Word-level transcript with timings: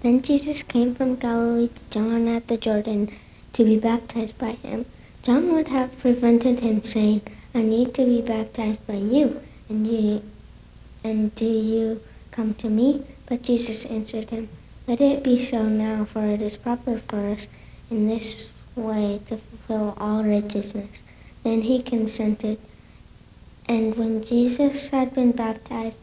Then 0.00 0.22
Jesus 0.22 0.62
came 0.62 0.94
from 0.94 1.16
Galilee 1.16 1.68
to 1.68 1.82
John 1.90 2.28
at 2.28 2.48
the 2.48 2.56
Jordan 2.56 3.10
to 3.52 3.64
be 3.64 3.78
baptized 3.78 4.38
by 4.38 4.52
him. 4.52 4.86
John 5.22 5.52
would 5.52 5.68
have 5.68 5.98
prevented 5.98 6.60
him, 6.60 6.82
saying, 6.82 7.22
I 7.54 7.62
need 7.62 7.94
to 7.94 8.04
be 8.06 8.22
baptized 8.22 8.86
by 8.86 8.94
you, 8.94 9.40
and 9.68 9.86
you 9.86 10.22
and 11.02 11.34
do 11.34 11.46
you 11.46 12.00
come 12.30 12.54
to 12.54 12.68
me? 12.68 13.02
But 13.26 13.42
Jesus 13.42 13.86
answered 13.86 14.30
him, 14.30 14.48
Let 14.86 15.00
it 15.00 15.22
be 15.22 15.38
so 15.38 15.68
now, 15.68 16.04
for 16.04 16.24
it 16.24 16.42
is 16.42 16.58
proper 16.58 16.98
for 16.98 17.28
us 17.28 17.46
in 17.90 18.06
this 18.06 18.52
way 18.76 19.20
to 19.26 19.36
fulfill 19.38 19.94
all 19.98 20.24
righteousness. 20.24 21.02
Then 21.42 21.62
he 21.62 21.82
consented. 21.82 22.58
And 23.66 23.96
when 23.96 24.22
Jesus 24.22 24.88
had 24.88 25.14
been 25.14 25.32
baptized, 25.32 26.00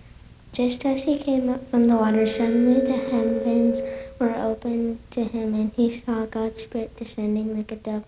just 0.58 0.84
as 0.88 1.04
he 1.04 1.20
came 1.20 1.50
up 1.50 1.70
from 1.70 1.88
the 1.88 1.96
water, 1.96 2.26
suddenly 2.26 2.82
the 2.82 2.98
heavens 2.98 3.80
were 4.18 4.34
opened 4.34 4.98
to 5.12 5.24
him, 5.24 5.54
and 5.54 5.72
he 5.76 5.92
saw 5.92 6.26
God's 6.26 6.64
Spirit 6.64 6.98
descending 6.98 7.56
like 7.56 7.72
a 7.72 7.76
dove 7.76 8.04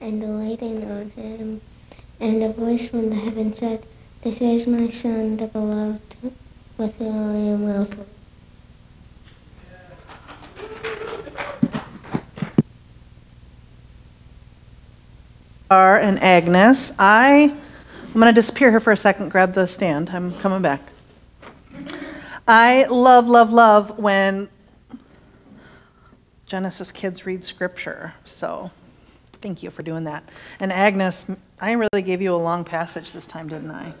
and 0.00 0.22
alighting 0.22 0.88
on 0.88 1.10
him. 1.10 1.60
And 2.20 2.40
a 2.44 2.52
voice 2.52 2.86
from 2.86 3.10
the 3.10 3.16
heaven 3.16 3.52
said, 3.52 3.84
This 4.22 4.40
is 4.40 4.68
my 4.68 4.88
Son, 4.90 5.38
the 5.38 5.48
beloved, 5.48 6.16
with 6.76 6.98
whom 6.98 7.34
I 7.34 7.36
am 7.36 7.64
well 7.64 7.86
pleased. 7.86 8.04
And 15.68 16.22
Agnes. 16.22 16.94
I, 16.96 17.52
I'm 18.06 18.12
going 18.12 18.26
to 18.26 18.32
disappear 18.32 18.70
here 18.70 18.78
for 18.78 18.92
a 18.92 18.96
second. 18.96 19.30
Grab 19.30 19.54
the 19.54 19.66
stand. 19.66 20.10
I'm 20.10 20.32
coming 20.38 20.62
back. 20.62 20.80
I 22.50 22.86
love, 22.86 23.28
love, 23.28 23.52
love 23.52 23.98
when 23.98 24.48
Genesis 26.46 26.90
kids 26.90 27.26
read 27.26 27.44
scripture. 27.44 28.14
So 28.24 28.70
thank 29.42 29.62
you 29.62 29.68
for 29.68 29.82
doing 29.82 30.04
that. 30.04 30.26
And 30.58 30.72
Agnes, 30.72 31.30
I 31.60 31.72
really 31.72 32.00
gave 32.00 32.22
you 32.22 32.34
a 32.34 32.38
long 32.38 32.64
passage 32.64 33.12
this 33.12 33.26
time, 33.26 33.48
didn't 33.48 33.70
I? 33.70 33.92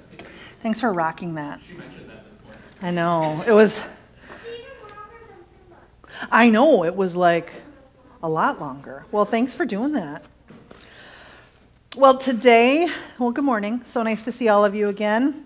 Thanks 0.62 0.80
for 0.80 0.94
rocking 0.94 1.34
that. 1.34 1.60
She 1.62 1.74
mentioned 1.74 2.08
that 2.08 2.24
this 2.24 2.38
morning. 2.42 2.62
I 2.80 2.90
know. 2.90 3.44
It 3.46 3.52
was. 3.52 3.82
I 6.30 6.48
know. 6.48 6.84
It 6.84 6.96
was 6.96 7.14
like 7.14 7.52
a 8.22 8.28
lot 8.30 8.60
longer. 8.60 9.04
Well, 9.12 9.26
thanks 9.26 9.54
for 9.54 9.66
doing 9.66 9.92
that. 9.92 10.24
Well, 11.98 12.16
today, 12.16 12.88
well, 13.18 13.30
good 13.30 13.44
morning. 13.44 13.82
So 13.84 14.02
nice 14.02 14.24
to 14.24 14.32
see 14.32 14.48
all 14.48 14.64
of 14.64 14.74
you 14.74 14.88
again. 14.88 15.44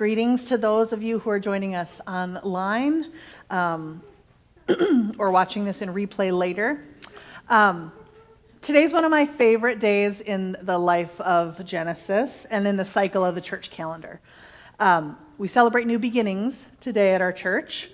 Greetings 0.00 0.46
to 0.46 0.56
those 0.56 0.94
of 0.94 1.02
you 1.02 1.18
who 1.18 1.28
are 1.28 1.38
joining 1.38 1.74
us 1.74 2.00
online 2.06 3.12
um, 3.50 4.00
or 5.18 5.30
watching 5.30 5.66
this 5.66 5.82
in 5.82 5.90
replay 5.90 6.32
later. 6.32 6.82
Um, 7.50 7.92
today's 8.62 8.94
one 8.94 9.04
of 9.04 9.10
my 9.10 9.26
favorite 9.26 9.78
days 9.78 10.22
in 10.22 10.56
the 10.62 10.78
life 10.78 11.20
of 11.20 11.62
Genesis 11.66 12.46
and 12.46 12.66
in 12.66 12.78
the 12.78 12.84
cycle 12.86 13.22
of 13.22 13.34
the 13.34 13.42
church 13.42 13.70
calendar. 13.70 14.22
Um, 14.78 15.18
we 15.36 15.48
celebrate 15.48 15.86
new 15.86 15.98
beginnings 15.98 16.66
today 16.80 17.12
at 17.12 17.20
our 17.20 17.30
church. 17.30 17.90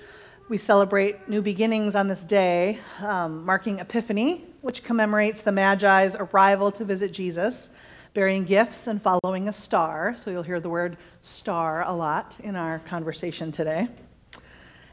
We 0.48 0.58
celebrate 0.58 1.28
new 1.28 1.42
beginnings 1.42 1.96
on 1.96 2.06
this 2.06 2.22
day, 2.22 2.78
um, 3.00 3.44
marking 3.44 3.80
Epiphany, 3.80 4.44
which 4.60 4.84
commemorates 4.84 5.42
the 5.42 5.50
Magi's 5.50 6.14
arrival 6.14 6.70
to 6.70 6.84
visit 6.84 7.12
Jesus, 7.12 7.70
bearing 8.16 8.44
gifts 8.44 8.87
and 8.87 9.03
following 9.03 9.47
a 9.47 9.53
star. 9.53 10.16
So 10.16 10.31
you'll 10.31 10.43
hear 10.43 10.59
the 10.59 10.71
word 10.71 10.97
star 11.21 11.84
a 11.87 11.93
lot 11.93 12.41
in 12.43 12.56
our 12.56 12.78
conversation 12.78 13.53
today. 13.53 13.88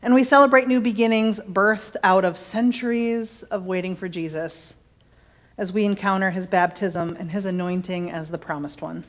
And 0.02 0.14
we 0.14 0.26
celebrate 0.26 0.68
new 0.68 0.82
beginnings 0.82 1.40
birthed 1.40 1.96
out 2.04 2.26
of 2.26 2.38
centuries 2.38 3.44
of 3.44 3.66
waiting 3.66 3.96
for 3.96 4.10
Jesus 4.10 4.76
as 5.58 5.72
we 5.72 5.86
encounter 5.86 6.32
his 6.32 6.48
baptism 6.48 7.16
and 7.18 7.32
his 7.32 7.46
anointing 7.46 8.12
as 8.12 8.30
the 8.30 8.38
promised 8.38 8.82
one. 8.82 9.06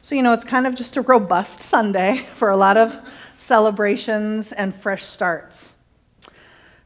So, 0.00 0.14
you 0.14 0.22
know, 0.22 0.32
it's 0.32 0.44
kind 0.44 0.68
of 0.68 0.76
just 0.76 0.96
a 0.96 1.02
robust 1.02 1.60
Sunday 1.60 2.18
for 2.34 2.50
a 2.50 2.56
lot 2.56 2.76
of 2.76 2.96
celebrations 3.36 4.52
and 4.52 4.72
fresh 4.72 5.02
starts. 5.02 5.74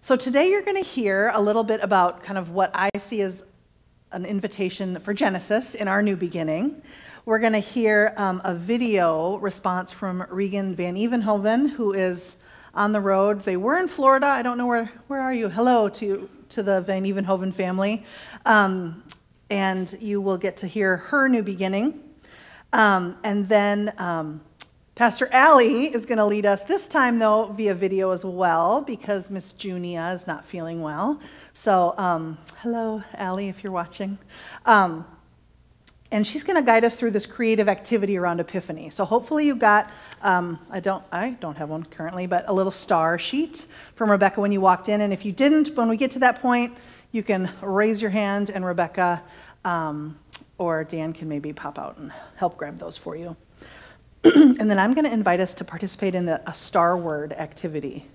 So, 0.00 0.16
today 0.16 0.48
you're 0.48 0.62
going 0.62 0.82
to 0.82 0.88
hear 0.88 1.30
a 1.34 1.42
little 1.42 1.62
bit 1.62 1.80
about 1.82 2.22
kind 2.22 2.38
of 2.38 2.52
what 2.52 2.70
I 2.72 2.88
see 2.98 3.20
as 3.20 3.44
an 4.12 4.26
invitation 4.26 4.98
for 5.00 5.14
Genesis 5.14 5.74
in 5.74 5.88
our 5.88 6.02
new 6.02 6.16
beginning. 6.16 6.82
We're 7.24 7.38
going 7.38 7.54
to 7.54 7.60
hear 7.60 8.12
um, 8.16 8.40
a 8.44 8.54
video 8.54 9.36
response 9.38 9.90
from 9.90 10.26
Regan 10.28 10.74
Van 10.74 10.96
Evenhoven, 10.96 11.70
who 11.70 11.94
is 11.94 12.36
on 12.74 12.92
the 12.92 13.00
road. 13.00 13.42
They 13.44 13.56
were 13.56 13.78
in 13.78 13.88
Florida. 13.88 14.26
I 14.26 14.42
don't 14.42 14.58
know 14.58 14.66
where, 14.66 14.92
where 15.06 15.20
are 15.20 15.32
you? 15.32 15.48
Hello 15.48 15.88
to, 15.88 16.28
to 16.50 16.62
the 16.62 16.82
Van 16.82 17.04
Evenhoven 17.04 17.52
family. 17.54 18.04
Um, 18.44 19.02
and 19.50 19.96
you 20.00 20.20
will 20.20 20.38
get 20.38 20.56
to 20.58 20.66
hear 20.66 20.98
her 20.98 21.28
new 21.28 21.42
beginning. 21.42 22.00
Um, 22.72 23.16
and 23.22 23.48
then 23.48 23.92
um, 23.98 24.40
Pastor 24.94 25.26
Allie 25.32 25.86
is 25.86 26.04
going 26.04 26.18
to 26.18 26.24
lead 26.26 26.44
us 26.44 26.64
this 26.64 26.86
time, 26.86 27.18
though, 27.18 27.46
via 27.46 27.74
video 27.74 28.10
as 28.10 28.26
well, 28.26 28.82
because 28.82 29.30
Miss 29.30 29.54
Junia 29.54 30.12
is 30.14 30.26
not 30.26 30.44
feeling 30.44 30.82
well. 30.82 31.18
So, 31.54 31.94
um, 31.96 32.36
hello, 32.58 33.02
Allie, 33.14 33.48
if 33.48 33.64
you're 33.64 33.72
watching. 33.72 34.18
Um, 34.66 35.06
and 36.10 36.26
she's 36.26 36.44
going 36.44 36.62
to 36.62 36.62
guide 36.62 36.84
us 36.84 36.94
through 36.94 37.12
this 37.12 37.24
creative 37.24 37.70
activity 37.70 38.18
around 38.18 38.40
Epiphany. 38.40 38.90
So 38.90 39.06
hopefully 39.06 39.46
you 39.46 39.56
got 39.56 39.90
um, 40.20 40.58
I 40.70 40.78
don't 40.78 41.02
I 41.10 41.30
don't 41.40 41.56
have 41.56 41.70
one 41.70 41.84
currently, 41.84 42.26
but 42.26 42.44
a 42.48 42.52
little 42.52 42.70
star 42.70 43.18
sheet 43.18 43.66
from 43.94 44.10
Rebecca 44.10 44.42
when 44.42 44.52
you 44.52 44.60
walked 44.60 44.90
in. 44.90 45.00
And 45.00 45.10
if 45.10 45.24
you 45.24 45.32
didn't, 45.32 45.74
when 45.74 45.88
we 45.88 45.96
get 45.96 46.10
to 46.10 46.18
that 46.18 46.42
point, 46.42 46.76
you 47.12 47.22
can 47.22 47.48
raise 47.62 48.02
your 48.02 48.10
hand, 48.10 48.50
and 48.50 48.62
Rebecca 48.62 49.22
um, 49.64 50.18
or 50.58 50.84
Dan 50.84 51.14
can 51.14 51.30
maybe 51.30 51.54
pop 51.54 51.78
out 51.78 51.96
and 51.96 52.12
help 52.36 52.58
grab 52.58 52.76
those 52.76 52.98
for 52.98 53.16
you. 53.16 53.34
and 54.24 54.70
then 54.70 54.78
I'm 54.78 54.94
going 54.94 55.04
to 55.04 55.12
invite 55.12 55.40
us 55.40 55.52
to 55.54 55.64
participate 55.64 56.14
in 56.14 56.26
the, 56.26 56.40
a 56.48 56.54
Star 56.54 56.96
Word 56.96 57.32
activity 57.32 58.06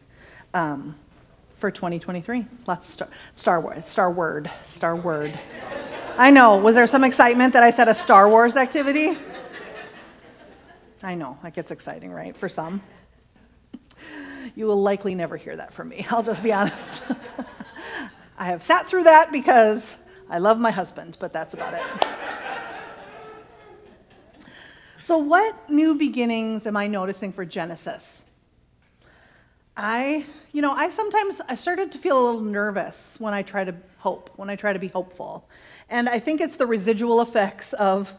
um, 0.53 0.95
for 1.57 1.69
2023. 1.69 2.45
Lots 2.65 2.87
of 2.87 2.93
star, 2.93 3.09
star 3.35 3.59
Word, 3.59 3.85
Star 3.85 4.11
Word, 4.11 4.49
Star 4.67 4.95
Word. 4.95 5.37
I 6.17 6.31
know. 6.31 6.57
Was 6.57 6.75
there 6.75 6.87
some 6.87 7.03
excitement 7.03 7.51
that 7.53 7.63
I 7.63 7.71
said 7.71 7.89
a 7.89 7.95
Star 7.95 8.29
Wars 8.29 8.55
activity? 8.55 9.17
I 11.03 11.13
know. 11.13 11.37
That 11.43 11.53
gets 11.53 11.71
exciting, 11.71 12.11
right? 12.11 12.35
For 12.35 12.47
some. 12.47 12.81
You 14.55 14.65
will 14.65 14.81
likely 14.81 15.13
never 15.13 15.35
hear 15.35 15.55
that 15.57 15.73
from 15.73 15.89
me. 15.89 16.07
I'll 16.09 16.23
just 16.23 16.41
be 16.41 16.53
honest. 16.53 17.03
I 18.39 18.45
have 18.45 18.63
sat 18.63 18.87
through 18.87 19.03
that 19.03 19.31
because 19.31 19.97
I 20.29 20.37
love 20.37 20.57
my 20.57 20.71
husband, 20.71 21.17
but 21.19 21.33
that's 21.33 21.53
about 21.53 21.73
it. 21.73 22.07
So, 25.07 25.17
what 25.17 25.69
new 25.69 25.95
beginnings 25.95 26.67
am 26.67 26.75
I 26.75 26.87
noticing 26.87 27.31
for 27.31 27.45
Genesis? 27.45 28.25
I, 29.77 30.25
you 30.51 30.61
know, 30.61 30.73
I 30.73 30.89
sometimes 30.89 31.39
I 31.47 31.55
started 31.55 31.93
to 31.93 31.97
feel 31.97 32.19
a 32.19 32.23
little 32.25 32.41
nervous 32.41 33.15
when 33.17 33.33
I 33.33 33.41
try 33.41 33.63
to 33.63 33.73
hope, 33.99 34.29
when 34.35 34.49
I 34.49 34.57
try 34.57 34.73
to 34.73 34.79
be 34.79 34.89
hopeful. 34.89 35.47
And 35.87 36.09
I 36.09 36.19
think 36.19 36.41
it's 36.41 36.57
the 36.57 36.65
residual 36.65 37.21
effects 37.21 37.71
of 37.71 38.13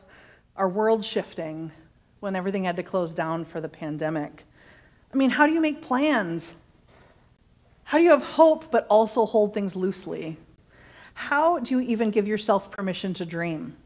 our 0.56 0.67
world 0.67 1.05
shifting 1.05 1.70
when 2.20 2.35
everything 2.35 2.64
had 2.64 2.76
to 2.76 2.82
close 2.82 3.12
down 3.12 3.44
for 3.44 3.61
the 3.61 3.69
pandemic. 3.69 4.44
I 5.12 5.17
mean, 5.19 5.29
how 5.29 5.46
do 5.46 5.52
you 5.52 5.61
make 5.61 5.82
plans? 5.82 6.55
How 7.84 7.99
do 7.99 8.05
you 8.05 8.12
have 8.12 8.23
hope 8.23 8.70
but 8.70 8.87
also 8.88 9.26
hold 9.26 9.52
things 9.52 9.76
loosely? 9.76 10.38
How 11.12 11.58
do 11.58 11.75
you 11.75 11.81
even 11.82 12.11
give 12.11 12.26
yourself 12.26 12.70
permission 12.70 13.12
to 13.12 13.26
dream? 13.26 13.76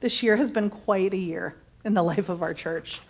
This 0.00 0.20
year 0.24 0.34
has 0.34 0.50
been 0.50 0.68
quite 0.68 1.14
a 1.14 1.16
year 1.16 1.54
in 1.86 1.94
the 1.94 2.02
life 2.02 2.28
of 2.28 2.42
our 2.42 2.52
church. 2.52 3.00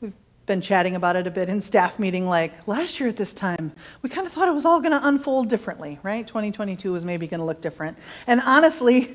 We've 0.00 0.14
been 0.46 0.60
chatting 0.60 0.94
about 0.94 1.16
it 1.16 1.26
a 1.26 1.30
bit 1.30 1.48
in 1.48 1.60
staff 1.60 1.98
meeting 1.98 2.26
like 2.26 2.66
last 2.68 3.00
year 3.00 3.08
at 3.08 3.16
this 3.16 3.34
time, 3.34 3.72
we 4.00 4.08
kind 4.08 4.26
of 4.26 4.32
thought 4.32 4.48
it 4.48 4.54
was 4.54 4.64
all 4.64 4.80
going 4.80 4.92
to 4.92 5.06
unfold 5.06 5.48
differently, 5.48 5.98
right? 6.04 6.26
2022 6.26 6.92
was 6.92 7.04
maybe 7.04 7.26
going 7.26 7.40
to 7.40 7.44
look 7.44 7.60
different. 7.60 7.98
And 8.28 8.40
honestly, 8.40 9.14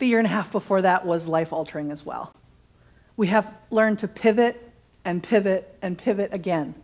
the 0.00 0.06
year 0.06 0.18
and 0.18 0.26
a 0.26 0.30
half 0.30 0.50
before 0.50 0.82
that 0.82 1.06
was 1.06 1.28
life 1.28 1.52
altering 1.52 1.92
as 1.92 2.04
well. 2.04 2.34
We 3.16 3.28
have 3.28 3.54
learned 3.70 4.00
to 4.00 4.08
pivot 4.08 4.70
and 5.04 5.22
pivot 5.22 5.76
and 5.80 5.96
pivot 5.96 6.34
again. 6.34 6.74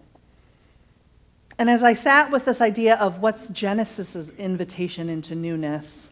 And 1.58 1.68
as 1.68 1.82
I 1.82 1.94
sat 1.94 2.30
with 2.30 2.44
this 2.44 2.60
idea 2.60 2.96
of 2.96 3.18
what's 3.18 3.48
Genesis's 3.48 4.30
invitation 4.30 5.08
into 5.08 5.34
newness, 5.34 6.10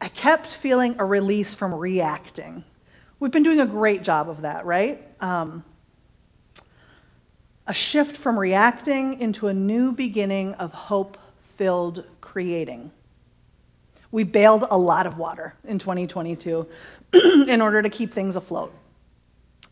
I 0.00 0.08
kept 0.08 0.46
feeling 0.46 0.96
a 0.98 1.04
release 1.04 1.54
from 1.54 1.74
reacting. 1.74 2.64
We've 3.18 3.32
been 3.32 3.42
doing 3.42 3.60
a 3.60 3.66
great 3.66 4.02
job 4.02 4.28
of 4.28 4.42
that, 4.42 4.66
right? 4.66 5.02
Um, 5.20 5.64
a 7.66 7.72
shift 7.72 8.16
from 8.16 8.38
reacting 8.38 9.20
into 9.20 9.48
a 9.48 9.54
new 9.54 9.92
beginning 9.92 10.54
of 10.54 10.72
hope 10.72 11.16
filled 11.56 12.04
creating. 12.20 12.90
We 14.12 14.24
bailed 14.24 14.66
a 14.70 14.76
lot 14.76 15.06
of 15.06 15.16
water 15.16 15.54
in 15.64 15.78
2022 15.78 16.66
in 17.48 17.62
order 17.62 17.80
to 17.80 17.88
keep 17.88 18.12
things 18.12 18.36
afloat. 18.36 18.74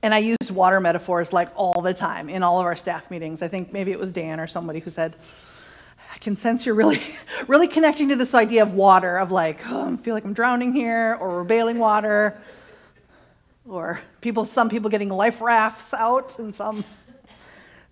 And 0.03 0.15
I 0.15 0.19
used 0.19 0.51
water 0.51 0.81
metaphors 0.81 1.33
like 1.33 1.51
all 1.55 1.83
the 1.83 1.95
time 1.95 2.31
in 2.31 2.43
all 2.43 2.61
of 2.61 2.67
our 2.67 2.77
staff 2.77 3.11
meetings. 3.11 3.43
I 3.43 3.49
think 3.49 3.73
maybe 3.73 3.93
it 3.93 3.99
was 3.99 4.11
Dan 4.11 4.41
or 4.41 4.47
somebody 4.47 4.81
who 4.81 4.91
said, 4.91 5.17
I 6.15 6.19
can 6.19 6.35
sense 6.35 6.65
you're 6.65 6.75
really, 6.75 7.01
really 7.47 7.69
connecting 7.69 8.09
to 8.09 8.17
this 8.17 8.35
idea 8.35 8.63
of 8.63 8.73
water, 8.73 9.19
of 9.19 9.33
like, 9.33 9.61
oh, 9.69 9.93
I 9.93 9.97
feel 9.97 10.15
like 10.15 10.25
I'm 10.25 10.33
drowning 10.33 10.73
here, 10.73 11.17
or 11.21 11.31
we're 11.31 11.45
bailing 11.45 11.79
water, 11.79 12.41
or 13.69 14.01
people, 14.21 14.45
some 14.45 14.69
people 14.69 14.91
getting 14.91 15.09
life 15.09 15.41
rafts 15.41 15.95
out, 15.95 16.39
and 16.39 16.55
some 16.55 16.85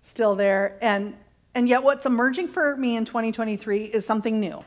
still 0.01 0.35
there. 0.35 0.77
And, 0.81 1.15
and 1.55 1.67
yet, 1.67 1.83
what's 1.83 2.05
emerging 2.05 2.49
for 2.49 2.75
me 2.77 2.95
in 2.95 3.05
2023 3.05 3.83
is 3.85 4.05
something 4.05 4.39
new. 4.39 4.63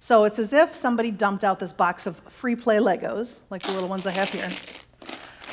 So 0.00 0.24
it's 0.24 0.38
as 0.38 0.52
if 0.52 0.74
somebody 0.74 1.10
dumped 1.10 1.44
out 1.44 1.58
this 1.58 1.72
box 1.72 2.06
of 2.06 2.18
free 2.30 2.56
play 2.56 2.76
Legos, 2.76 3.40
like 3.50 3.62
the 3.62 3.72
little 3.72 3.88
ones 3.88 4.06
I 4.06 4.10
have 4.10 4.28
here. 4.28 4.50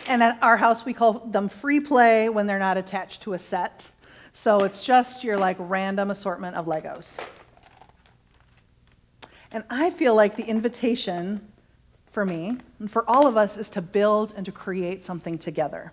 And 0.08 0.22
at 0.22 0.42
our 0.42 0.58
house, 0.58 0.84
we 0.84 0.94
call 0.94 1.14
them 1.20 1.48
free 1.48 1.80
play 1.80 2.28
when 2.28 2.48
they're 2.48 2.60
not 2.60 2.76
attached 2.76 3.22
to 3.22 3.34
a 3.34 3.40
set. 3.40 3.90
So 4.34 4.60
it's 4.64 4.84
just 4.84 5.24
your 5.24 5.38
like 5.38 5.56
random 5.60 6.12
assortment 6.12 6.56
of 6.56 6.66
Legos. 6.66 7.18
And 9.52 9.64
I 9.70 9.90
feel 9.90 10.16
like 10.16 10.36
the 10.36 10.44
invitation 10.44 11.51
for 12.12 12.26
me 12.26 12.58
and 12.80 12.92
for 12.92 13.10
all 13.10 13.26
of 13.26 13.38
us 13.38 13.58
is 13.58 13.70
to 13.72 13.82
build 13.82 14.34
and 14.36 14.46
to 14.46 14.52
create 14.52 15.04
something 15.04 15.38
together. 15.38 15.92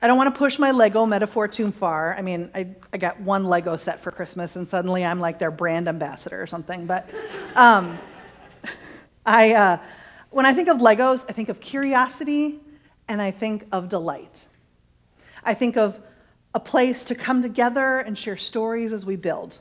I 0.00 0.08
don't 0.08 0.16
want 0.16 0.34
to 0.34 0.38
push 0.38 0.58
my 0.58 0.72
Lego 0.72 1.06
metaphor 1.06 1.46
too 1.46 1.70
far. 1.70 2.14
I 2.16 2.22
mean, 2.22 2.50
I, 2.56 2.68
I 2.92 2.96
got 2.96 3.20
one 3.20 3.44
Lego 3.44 3.76
set 3.76 4.00
for 4.00 4.10
Christmas, 4.10 4.56
and 4.56 4.66
suddenly 4.66 5.04
I'm 5.04 5.20
like 5.20 5.38
their 5.38 5.52
brand 5.52 5.86
ambassador 5.86 6.42
or 6.42 6.48
something. 6.48 6.86
But 6.86 7.08
um, 7.54 7.96
I, 9.26 9.52
uh, 9.52 9.78
when 10.30 10.44
I 10.44 10.54
think 10.54 10.68
of 10.68 10.78
Legos, 10.78 11.24
I 11.28 11.32
think 11.32 11.50
of 11.50 11.60
curiosity 11.60 12.58
and 13.06 13.22
I 13.22 13.30
think 13.30 13.66
of 13.70 13.88
delight. 13.88 14.48
I 15.44 15.54
think 15.54 15.76
of 15.76 16.00
a 16.54 16.60
place 16.60 17.04
to 17.04 17.14
come 17.14 17.40
together 17.40 17.98
and 17.98 18.18
share 18.18 18.36
stories 18.36 18.92
as 18.92 19.06
we 19.06 19.14
build. 19.14 19.58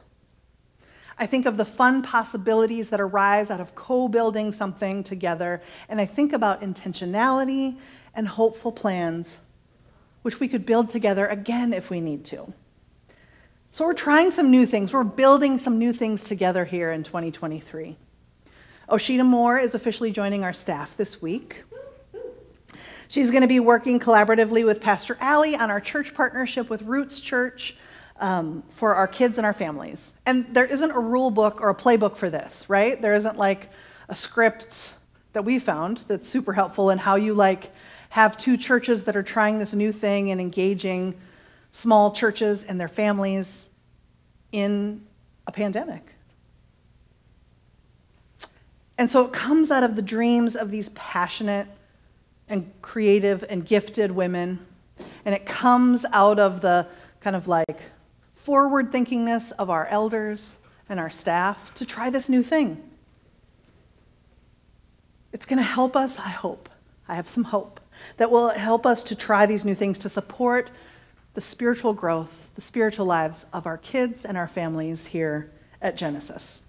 I 1.22 1.28
think 1.28 1.46
of 1.46 1.56
the 1.56 1.66
fun 1.66 2.02
possibilities 2.02 2.90
that 2.90 3.00
arise 3.00 3.52
out 3.52 3.62
of 3.62 3.76
co 3.76 4.08
building 4.08 4.52
something 4.52 5.04
together, 5.04 5.62
and 5.88 6.02
I 6.02 6.06
think 6.08 6.34
about 6.34 6.62
intentionality 6.62 7.78
and 8.16 8.28
hopeful 8.28 8.72
plans 8.72 9.38
which 10.24 10.40
we 10.40 10.48
could 10.48 10.66
build 10.66 10.90
together 10.90 11.28
again 11.28 11.74
if 11.74 11.92
we 11.92 12.02
need 12.02 12.26
to. 12.26 12.52
So 13.72 13.86
we're 13.86 13.94
trying 13.94 14.32
some 14.32 14.50
new 14.50 14.66
things. 14.66 14.94
We're 14.94 15.04
building 15.04 15.60
some 15.60 15.78
new 15.78 15.94
things 15.94 16.24
together 16.24 16.66
here 16.66 16.92
in 16.92 17.04
2023. 17.04 17.96
Osheta 18.90 19.26
Moore 19.26 19.60
is 19.60 19.76
officially 19.76 20.12
joining 20.12 20.44
our 20.44 20.54
staff 20.54 20.98
this 20.98 21.22
week. 21.22 21.64
She's 23.08 23.30
going 23.30 23.42
to 23.42 23.48
be 23.48 23.60
working 23.60 24.00
collaboratively 24.00 24.66
with 24.66 24.82
Pastor 24.82 25.18
Allie 25.20 25.56
on 25.56 25.70
our 25.70 25.82
church 25.82 26.16
partnership 26.16 26.70
with 26.70 26.82
Roots 26.82 27.20
Church 27.20 27.76
um, 28.22 28.64
for 28.70 28.96
our 28.96 29.08
kids 29.08 29.38
and 29.38 29.46
our 29.46 29.54
families. 29.54 30.14
And 30.26 30.54
there 30.54 30.66
isn't 30.66 30.92
a 30.92 31.00
rule 31.00 31.32
book 31.32 31.60
or 31.60 31.70
a 31.70 31.76
playbook 31.76 32.16
for 32.16 32.30
this, 32.30 32.70
right? 32.70 33.02
There 33.02 33.16
isn't 33.16 33.38
like 33.38 33.70
a 34.08 34.16
script 34.16 34.94
that 35.34 35.44
we 35.44 35.60
found 35.60 36.04
that's 36.08 36.28
super 36.28 36.54
helpful 36.54 36.92
in 36.92 36.98
how 36.98 37.16
you 37.16 37.34
like 37.34 37.72
have 38.10 38.38
two 38.38 38.58
churches 38.58 39.06
that 39.06 39.16
are 39.16 39.24
trying 39.24 39.58
this 39.58 39.74
new 39.74 39.92
thing 39.92 40.32
and 40.32 40.40
engaging 40.40 41.16
small 41.72 42.12
churches 42.12 42.64
and 42.64 42.80
their 42.80 42.88
families 42.88 43.68
in 44.52 45.02
a 45.48 45.52
pandemic. 45.52 46.14
And 48.98 49.10
so 49.10 49.26
it 49.26 49.34
comes 49.34 49.72
out 49.72 49.84
of 49.84 49.96
the 49.96 50.02
dreams 50.02 50.56
of 50.56 50.70
these 50.70 50.90
passionate 50.90 51.68
and 52.50 52.72
creative 52.82 53.44
and 53.50 53.66
gifted 53.66 54.12
women. 54.12 54.64
And 55.26 55.34
it 55.34 55.46
comes 55.46 56.06
out 56.12 56.38
of 56.38 56.62
the 56.62 56.86
kind 57.22 57.36
of 57.36 57.48
like 57.48 57.82
forward 58.44 58.92
thinkingness 58.92 59.52
of 59.60 59.70
our 59.70 59.86
elders 59.88 60.56
and 60.90 61.00
our 61.00 61.10
staff 61.10 61.74
to 61.76 61.86
try 61.86 62.10
this 62.10 62.28
new 62.28 62.42
thing. 62.42 62.82
It's 65.32 65.46
going 65.46 65.58
to 65.58 65.64
help 65.64 65.96
us, 65.96 66.18
I 66.18 66.30
hope. 66.30 66.68
I 67.08 67.16
have 67.16 67.30
some 67.30 67.44
hope 67.44 67.80
that 68.18 68.32
will 68.32 68.50
help 68.50 68.86
us 68.86 69.04
to 69.06 69.16
try 69.16 69.46
these 69.46 69.64
new 69.64 69.76
things 69.76 70.00
to 70.00 70.10
support 70.10 70.72
the 71.34 71.42
spiritual 71.42 71.94
growth, 71.94 72.36
the 72.56 72.62
spiritual 72.62 73.06
lives 73.06 73.46
of 73.54 73.68
our 73.68 73.78
kids 73.78 74.26
and 74.26 74.38
our 74.38 74.48
families 74.48 75.06
here 75.06 75.52
at 75.82 75.96
Genesis. 75.96 76.62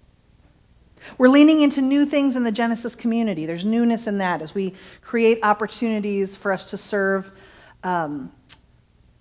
We're 1.17 1.29
leaning 1.29 1.61
into 1.61 1.81
new 1.81 2.05
things 2.05 2.35
in 2.35 2.43
the 2.43 2.51
Genesis 2.51 2.95
community. 2.95 3.45
There's 3.45 3.65
newness 3.65 4.07
in 4.07 4.19
that 4.19 4.41
as 4.41 4.55
we 4.55 4.75
create 5.01 5.39
opportunities 5.43 6.35
for 6.35 6.51
us 6.51 6.69
to 6.69 6.77
serve 6.77 7.29
um, 7.83 8.31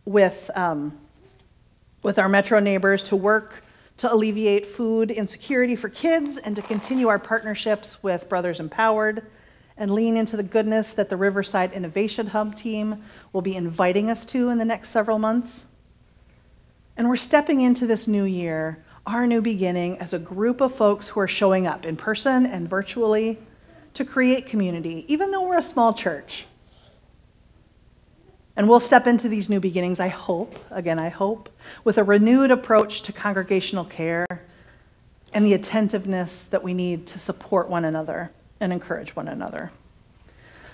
with, 0.04 0.50
um, 0.54 0.98
with 2.02 2.18
our 2.18 2.28
metro 2.28 2.58
neighbors, 2.58 3.02
to 3.04 3.16
work 3.16 3.64
to 3.98 4.12
alleviate 4.12 4.66
food 4.66 5.10
insecurity 5.10 5.76
for 5.76 5.88
kids, 5.88 6.38
and 6.38 6.56
to 6.56 6.62
continue 6.62 7.08
our 7.08 7.18
partnerships 7.18 8.02
with 8.02 8.28
Brothers 8.28 8.58
Empowered 8.58 9.26
and 9.76 9.90
lean 9.90 10.16
into 10.16 10.36
the 10.36 10.42
goodness 10.42 10.92
that 10.92 11.08
the 11.08 11.16
Riverside 11.16 11.72
Innovation 11.72 12.26
Hub 12.26 12.54
team 12.54 13.02
will 13.32 13.42
be 13.42 13.56
inviting 13.56 14.10
us 14.10 14.26
to 14.26 14.50
in 14.50 14.58
the 14.58 14.64
next 14.64 14.90
several 14.90 15.18
months. 15.18 15.66
And 16.96 17.08
we're 17.08 17.16
stepping 17.16 17.62
into 17.62 17.86
this 17.86 18.06
new 18.06 18.24
year, 18.24 18.84
our 19.06 19.26
new 19.26 19.40
beginning, 19.40 19.98
as 19.98 20.12
a 20.12 20.18
group 20.18 20.60
of 20.60 20.74
folks 20.74 21.08
who 21.08 21.20
are 21.20 21.28
showing 21.28 21.66
up 21.66 21.86
in 21.86 21.96
person 21.96 22.46
and 22.46 22.68
virtually 22.68 23.38
to 23.94 24.04
create 24.04 24.46
community, 24.46 25.04
even 25.08 25.30
though 25.30 25.46
we're 25.48 25.58
a 25.58 25.62
small 25.62 25.92
church. 25.94 26.46
And 28.56 28.68
we'll 28.68 28.80
step 28.80 29.06
into 29.06 29.28
these 29.28 29.48
new 29.48 29.60
beginnings, 29.60 29.98
I 29.98 30.08
hope, 30.08 30.54
again, 30.70 30.98
I 30.98 31.08
hope, 31.08 31.48
with 31.84 31.96
a 31.96 32.04
renewed 32.04 32.50
approach 32.50 33.02
to 33.02 33.12
congregational 33.12 33.84
care 33.84 34.26
and 35.32 35.46
the 35.46 35.54
attentiveness 35.54 36.42
that 36.44 36.62
we 36.62 36.74
need 36.74 37.06
to 37.08 37.18
support 37.18 37.70
one 37.70 37.86
another 37.86 38.30
and 38.60 38.72
encourage 38.72 39.16
one 39.16 39.28
another. 39.28 39.70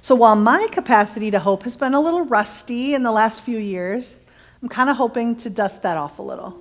So 0.00 0.14
while 0.14 0.34
my 0.34 0.66
capacity 0.72 1.30
to 1.30 1.38
hope 1.38 1.62
has 1.62 1.76
been 1.76 1.94
a 1.94 2.00
little 2.00 2.22
rusty 2.22 2.94
in 2.94 3.02
the 3.02 3.12
last 3.12 3.42
few 3.42 3.58
years, 3.58 4.16
I'm 4.62 4.68
kind 4.68 4.90
of 4.90 4.96
hoping 4.96 5.36
to 5.36 5.50
dust 5.50 5.82
that 5.82 5.96
off 5.96 6.18
a 6.18 6.22
little 6.22 6.60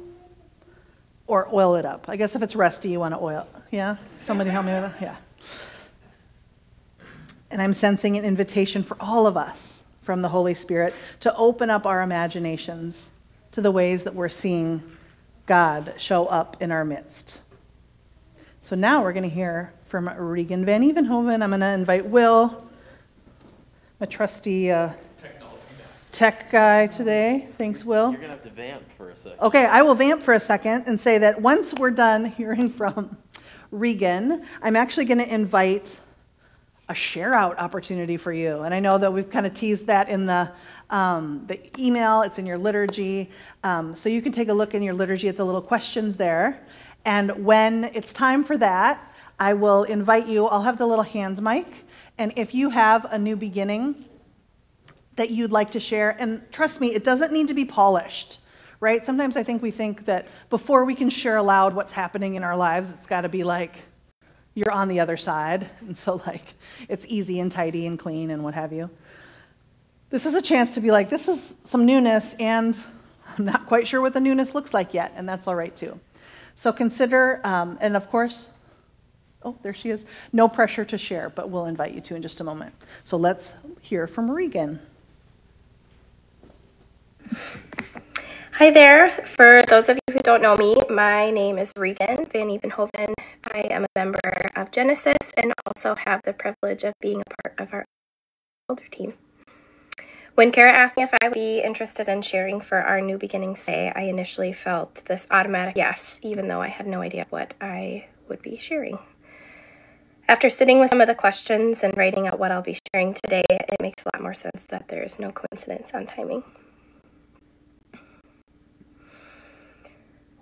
or 1.25 1.49
oil 1.53 1.75
it 1.75 1.85
up. 1.85 2.07
I 2.07 2.15
guess 2.15 2.35
if 2.35 2.41
it's 2.43 2.55
rusty, 2.55 2.89
you 2.89 2.99
want 2.99 3.15
to 3.15 3.19
oil. 3.19 3.47
Yeah? 3.71 3.97
Somebody 4.19 4.51
help 4.51 4.65
me 4.65 4.73
with 4.73 4.83
that? 4.83 5.01
Yeah. 5.01 5.15
And 7.49 7.61
I'm 7.61 7.73
sensing 7.73 8.17
an 8.17 8.25
invitation 8.25 8.83
for 8.83 8.97
all 8.99 9.25
of 9.25 9.35
us 9.35 9.83
from 10.07 10.21
the 10.21 10.29
Holy 10.29 10.53
Spirit 10.53 10.95
to 11.19 11.35
open 11.35 11.69
up 11.69 11.85
our 11.85 12.01
imaginations 12.01 13.09
to 13.51 13.59
the 13.59 13.69
ways 13.69 14.05
that 14.05 14.15
we're 14.15 14.29
seeing 14.29 14.81
God 15.47 15.93
show 15.97 16.27
up 16.27 16.55
in 16.61 16.71
our 16.71 16.85
midst. 16.85 17.41
So 18.61 18.73
now 18.77 19.03
we're 19.03 19.11
going 19.11 19.23
to 19.23 19.35
hear 19.35 19.73
from 19.83 20.07
Regan 20.07 20.63
Van 20.63 20.81
Evenhoven. 20.81 21.43
I'm 21.43 21.49
going 21.49 21.59
to 21.59 21.73
invite 21.73 22.05
Will, 22.05 22.69
my 23.99 24.05
trusty 24.05 24.71
uh, 24.71 24.91
tech 26.13 26.49
guy 26.51 26.87
today. 26.87 27.49
Thanks, 27.57 27.83
Will. 27.83 28.11
You're 28.11 28.21
going 28.21 28.31
to 28.31 28.37
have 28.37 28.43
to 28.43 28.49
vamp 28.49 28.89
for 28.89 29.09
a 29.09 29.15
second. 29.17 29.41
Okay, 29.41 29.65
I 29.65 29.81
will 29.81 29.95
vamp 29.95 30.23
for 30.23 30.35
a 30.35 30.39
second 30.39 30.85
and 30.87 30.97
say 30.97 31.17
that 31.17 31.41
once 31.41 31.73
we're 31.73 31.91
done 31.91 32.23
hearing 32.23 32.69
from 32.79 33.17
Regan, 33.71 34.45
I'm 34.61 34.77
actually 34.77 35.03
going 35.03 35.19
to 35.19 35.29
invite 35.29 35.99
a 36.89 36.95
share 36.95 37.33
out 37.33 37.59
opportunity 37.59 38.15
for 38.15 38.31
you. 38.31 38.61
And 38.61 38.73
I 38.73 38.79
know 38.79 38.97
that 38.97 39.11
we've 39.11 39.29
kind 39.29 39.45
of 39.45 39.53
teased 39.53 39.87
that 39.87 40.09
in 40.09 40.25
the, 40.25 40.51
um, 40.89 41.43
the 41.47 41.59
email, 41.77 42.21
it's 42.21 42.39
in 42.39 42.45
your 42.45 42.57
liturgy. 42.57 43.29
Um, 43.63 43.93
so 43.93 44.07
you 44.07 44.21
can 44.21 44.31
take 44.31 44.47
a 44.47 44.53
look 44.53 44.73
in 44.73 44.81
your 44.81 44.93
liturgy 44.93 45.27
at 45.27 45.35
the 45.35 45.45
little 45.45 45.61
questions 45.61 46.15
there. 46.15 46.65
And 47.03 47.45
when 47.45 47.85
it's 47.93 48.13
time 48.13 48.43
for 48.43 48.57
that, 48.59 49.13
I 49.39 49.53
will 49.53 49.83
invite 49.83 50.27
you, 50.27 50.45
I'll 50.45 50.61
have 50.61 50.77
the 50.77 50.87
little 50.87 51.03
hand 51.03 51.41
mic. 51.41 51.67
And 52.17 52.33
if 52.35 52.55
you 52.55 52.69
have 52.69 53.05
a 53.11 53.19
new 53.19 53.35
beginning 53.35 54.05
that 55.15 55.29
you'd 55.29 55.51
like 55.51 55.71
to 55.71 55.79
share, 55.79 56.15
and 56.19 56.41
trust 56.51 56.79
me, 56.79 56.93
it 56.93 57.03
doesn't 57.03 57.31
need 57.31 57.47
to 57.49 57.53
be 57.53 57.65
polished, 57.65 58.39
right? 58.79 59.03
Sometimes 59.03 59.35
I 59.35 59.43
think 59.43 59.61
we 59.61 59.71
think 59.71 60.05
that 60.05 60.27
before 60.49 60.85
we 60.85 60.95
can 60.95 61.09
share 61.09 61.37
aloud 61.37 61.73
what's 61.73 61.91
happening 61.91 62.35
in 62.35 62.43
our 62.43 62.55
lives, 62.55 62.91
it's 62.91 63.07
got 63.07 63.21
to 63.21 63.29
be 63.29 63.43
like, 63.43 63.83
you're 64.57 64.71
on 64.71 64.87
the 64.87 64.99
other 64.99 65.17
side. 65.17 65.69
And 65.81 65.95
so, 65.95 66.21
like, 66.25 66.55
it's 66.89 67.05
easy 67.07 67.39
and 67.39 67.51
tidy 67.51 67.85
and 67.85 67.97
clean 67.97 68.31
and 68.31 68.43
what 68.43 68.55
have 68.55 68.73
you. 68.73 68.89
This 70.09 70.25
is 70.25 70.33
a 70.33 70.41
chance 70.41 70.73
to 70.73 70.81
be 70.81 70.89
like, 70.89 71.09
this 71.09 71.27
is 71.27 71.53
some 71.63 71.85
newness, 71.85 72.33
and 72.39 72.77
I'm 73.37 73.45
not 73.45 73.67
quite 73.67 73.87
sure 73.87 74.01
what 74.01 74.13
the 74.13 74.19
newness 74.19 74.55
looks 74.55 74.73
like 74.73 74.93
yet, 74.93 75.13
and 75.15 75.29
that's 75.29 75.47
all 75.47 75.55
right 75.55 75.75
too. 75.75 75.99
So 76.55 76.73
consider, 76.73 77.39
um, 77.45 77.77
and 77.81 77.95
of 77.95 78.09
course, 78.09 78.49
oh, 79.43 79.55
there 79.61 79.73
she 79.73 79.91
is. 79.91 80.05
No 80.33 80.47
pressure 80.47 80.85
to 80.85 80.97
share, 80.97 81.29
but 81.29 81.49
we'll 81.49 81.67
invite 81.67 81.93
you 81.93 82.01
to 82.01 82.15
in 82.15 82.21
just 82.21 82.39
a 82.39 82.43
moment. 82.43 82.73
So 83.03 83.17
let's 83.17 83.53
hear 83.81 84.07
from 84.07 84.31
Regan. 84.31 84.79
Hi 88.57 88.71
there. 88.71 89.09
For 89.09 89.61
those 89.69 89.87
of 89.87 89.99
you 90.07 90.15
who 90.15 90.19
don't 90.21 90.41
know 90.41 90.57
me, 90.57 90.75
my 90.89 91.29
name 91.29 91.59
is 91.59 91.71
Regan 91.77 92.25
Van 92.25 92.49
Evenhoven. 92.49 93.13
I 93.53 93.59
am 93.69 93.83
a 93.83 93.87
member 93.95 94.47
of 94.55 94.71
Genesis 94.71 95.15
and 95.37 95.53
also 95.67 95.93
have 95.93 96.23
the 96.23 96.33
privilege 96.33 96.83
of 96.83 96.95
being 96.99 97.21
a 97.21 97.43
part 97.43 97.59
of 97.59 97.71
our 97.71 97.85
elder 98.67 98.87
team. 98.89 99.13
When 100.33 100.51
Kara 100.51 100.71
asked 100.71 100.97
me 100.97 101.03
if 101.03 101.13
I 101.13 101.27
would 101.27 101.35
be 101.35 101.59
interested 101.59 102.07
in 102.07 102.23
sharing 102.23 102.59
for 102.59 102.79
our 102.79 102.99
New 102.99 103.19
Beginnings 103.19 103.63
Day, 103.63 103.93
I 103.95 104.05
initially 104.05 104.53
felt 104.53 105.05
this 105.05 105.27
automatic 105.29 105.75
yes, 105.77 106.19
even 106.23 106.47
though 106.47 106.63
I 106.63 106.69
had 106.69 106.87
no 106.87 107.01
idea 107.01 107.27
what 107.29 107.53
I 107.61 108.07
would 108.27 108.41
be 108.41 108.57
sharing. 108.57 108.97
After 110.27 110.49
sitting 110.49 110.79
with 110.79 110.89
some 110.89 110.99
of 110.99 111.07
the 111.07 111.13
questions 111.13 111.83
and 111.83 111.95
writing 111.95 112.27
out 112.27 112.39
what 112.39 112.51
I'll 112.51 112.63
be 112.63 112.79
sharing 112.91 113.13
today, 113.13 113.43
it 113.49 113.83
makes 113.83 114.01
a 114.03 114.09
lot 114.15 114.23
more 114.23 114.33
sense 114.33 114.65
that 114.69 114.87
there 114.87 115.03
is 115.03 115.19
no 115.19 115.29
coincidence 115.29 115.91
on 115.93 116.07
timing. 116.07 116.41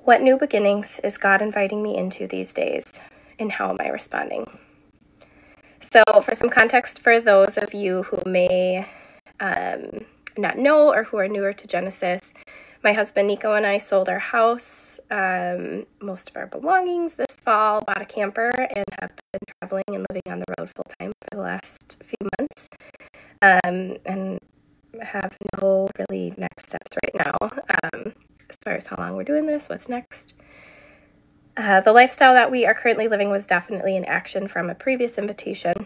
What 0.06 0.22
new 0.22 0.38
beginnings 0.38 1.00
is 1.00 1.18
God 1.18 1.42
inviting 1.42 1.82
me 1.82 1.98
into 1.98 2.28
these 2.28 2.54
days, 2.54 3.00
and 3.40 3.52
how 3.52 3.72
am 3.72 3.78
I 3.80 3.88
responding? 3.88 4.46
So, 5.80 6.04
for 6.22 6.36
some 6.36 6.48
context 6.48 7.00
for 7.00 7.20
those 7.20 7.58
of 7.58 7.74
you 7.74 8.04
who 8.04 8.22
may 8.30 8.88
um, 9.40 10.06
not 10.38 10.60
know 10.60 10.94
or 10.94 11.06
who 11.06 11.18
are 11.18 11.28
newer 11.28 11.54
to 11.54 11.66
Genesis, 11.66 12.36
my 12.84 12.94
husband 12.94 13.28
Nico 13.28 13.54
and 13.56 13.66
I 13.66 13.80
sold 13.80 14.08
our 14.08 14.20
house, 14.20 15.00
um, 15.10 15.88
most 16.00 16.30
of 16.30 16.38
our 16.38 16.46
belongings 16.46 17.16
this 17.16 17.38
fall, 17.44 17.82
bought 17.82 18.04
a 18.04 18.06
camper, 18.06 18.52
and 18.52 18.86
have 19.02 19.10
been 19.32 19.42
traveling 19.60 19.86
and 19.88 20.06
living 20.12 20.32
on 20.32 20.38
the 20.38 20.54
road 20.60 20.70
full 20.76 20.86
time 21.00 21.14
for 21.20 21.36
the 21.36 21.42
last 21.42 22.04
few 22.04 22.30
months. 22.38 22.68
Um, 23.42 23.98
and 24.06 24.38
have 25.02 25.36
no 25.60 25.90
really 25.98 26.36
next 26.38 26.68
steps 26.68 26.96
right 27.04 27.26
now. 27.26 27.50
Um, 27.84 28.14
far 28.66 28.74
as 28.74 28.88
how 28.88 28.96
long 28.98 29.16
we're 29.16 29.24
doing 29.24 29.46
this, 29.46 29.70
what's 29.70 29.88
next. 29.88 30.34
Uh, 31.56 31.82
the 31.82 31.94
lifestyle 31.94 32.34
that 32.34 32.50
we 32.50 32.66
are 32.66 32.74
currently 32.74 33.08
living 33.08 33.30
was 33.30 33.46
definitely 33.46 33.96
an 33.96 34.04
action 34.06 34.48
from 34.48 34.72
a 34.72 34.76
previous 34.76 35.20
invitation. 35.20 35.86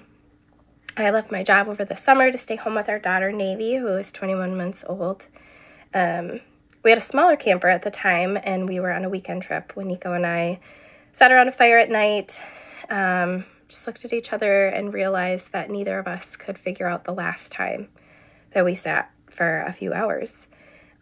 I 0.96 1.10
left 1.10 1.30
my 1.30 1.44
job 1.44 1.68
over 1.68 1.84
the 1.84 1.98
summer 1.98 2.32
to 2.32 2.38
stay 2.38 2.56
home 2.56 2.76
with 2.76 2.88
our 2.88 2.98
daughter, 2.98 3.34
Navy, 3.34 3.76
who 3.76 3.88
is 3.88 4.14
21 4.14 4.56
months 4.56 4.86
old. 4.88 5.28
Um, 5.94 6.40
we 6.82 6.92
had 6.92 6.98
a 6.98 7.02
smaller 7.02 7.36
camper 7.36 7.68
at 7.68 7.82
the 7.82 7.92
time, 7.92 8.40
and 8.44 8.66
we 8.66 8.80
were 8.80 8.94
on 8.94 9.04
a 9.04 9.10
weekend 9.10 9.44
trip 9.44 9.76
when 9.76 9.88
Nico 9.88 10.14
and 10.14 10.26
I 10.26 10.62
sat 11.12 11.34
around 11.34 11.50
a 11.50 11.52
fire 11.52 11.80
at 11.80 11.90
night, 11.90 12.42
um, 12.90 13.44
just 13.68 13.86
looked 13.88 14.06
at 14.06 14.14
each 14.14 14.32
other, 14.32 14.68
and 14.68 14.94
realized 14.94 15.52
that 15.52 15.70
neither 15.70 16.00
of 16.00 16.08
us 16.08 16.38
could 16.38 16.58
figure 16.58 16.88
out 16.88 17.04
the 17.04 17.14
last 17.14 17.52
time 17.52 17.90
that 18.52 18.64
we 18.64 18.74
sat 18.74 19.12
for 19.30 19.64
a 19.64 19.74
few 19.74 19.92
hours 19.92 20.48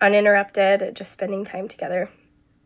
uninterrupted, 0.02 0.96
just 0.96 1.12
spending 1.12 1.46
time 1.46 1.68
together. 1.68 2.10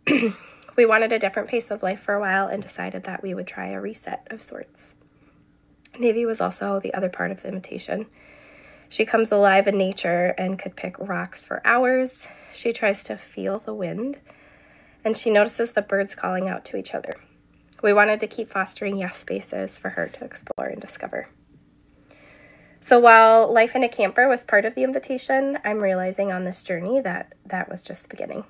we 0.75 0.85
wanted 0.85 1.13
a 1.13 1.19
different 1.19 1.49
pace 1.49 1.71
of 1.71 1.83
life 1.83 1.99
for 1.99 2.13
a 2.13 2.19
while 2.19 2.47
and 2.47 2.61
decided 2.61 3.03
that 3.03 3.23
we 3.23 3.33
would 3.33 3.47
try 3.47 3.67
a 3.67 3.81
reset 3.81 4.27
of 4.29 4.41
sorts. 4.41 4.95
Navy 5.99 6.25
was 6.25 6.41
also 6.41 6.79
the 6.79 6.93
other 6.93 7.09
part 7.09 7.31
of 7.31 7.41
the 7.41 7.49
invitation. 7.49 8.07
She 8.89 9.05
comes 9.05 9.31
alive 9.31 9.67
in 9.67 9.77
nature 9.77 10.33
and 10.37 10.59
could 10.59 10.75
pick 10.75 10.97
rocks 10.99 11.45
for 11.45 11.65
hours. 11.65 12.27
She 12.53 12.73
tries 12.73 13.03
to 13.05 13.17
feel 13.17 13.59
the 13.59 13.73
wind, 13.73 14.17
and 15.03 15.15
she 15.15 15.29
notices 15.29 15.71
the 15.71 15.81
birds 15.81 16.15
calling 16.15 16.49
out 16.49 16.65
to 16.65 16.77
each 16.77 16.93
other. 16.93 17.13
We 17.81 17.93
wanted 17.93 18.19
to 18.19 18.27
keep 18.27 18.49
fostering 18.49 18.97
yes 18.97 19.17
spaces 19.17 19.77
for 19.77 19.89
her 19.89 20.07
to 20.07 20.25
explore 20.25 20.67
and 20.67 20.81
discover. 20.81 21.29
So 22.81 22.99
while 22.99 23.51
life 23.51 23.75
in 23.75 23.83
a 23.83 23.89
camper 23.89 24.27
was 24.27 24.43
part 24.43 24.65
of 24.65 24.73
the 24.73 24.83
invitation, 24.83 25.59
I'm 25.63 25.79
realizing 25.79 26.31
on 26.31 26.43
this 26.43 26.63
journey 26.63 26.99
that 27.01 27.33
that 27.45 27.69
was 27.69 27.83
just 27.83 28.03
the 28.03 28.09
beginning. 28.09 28.43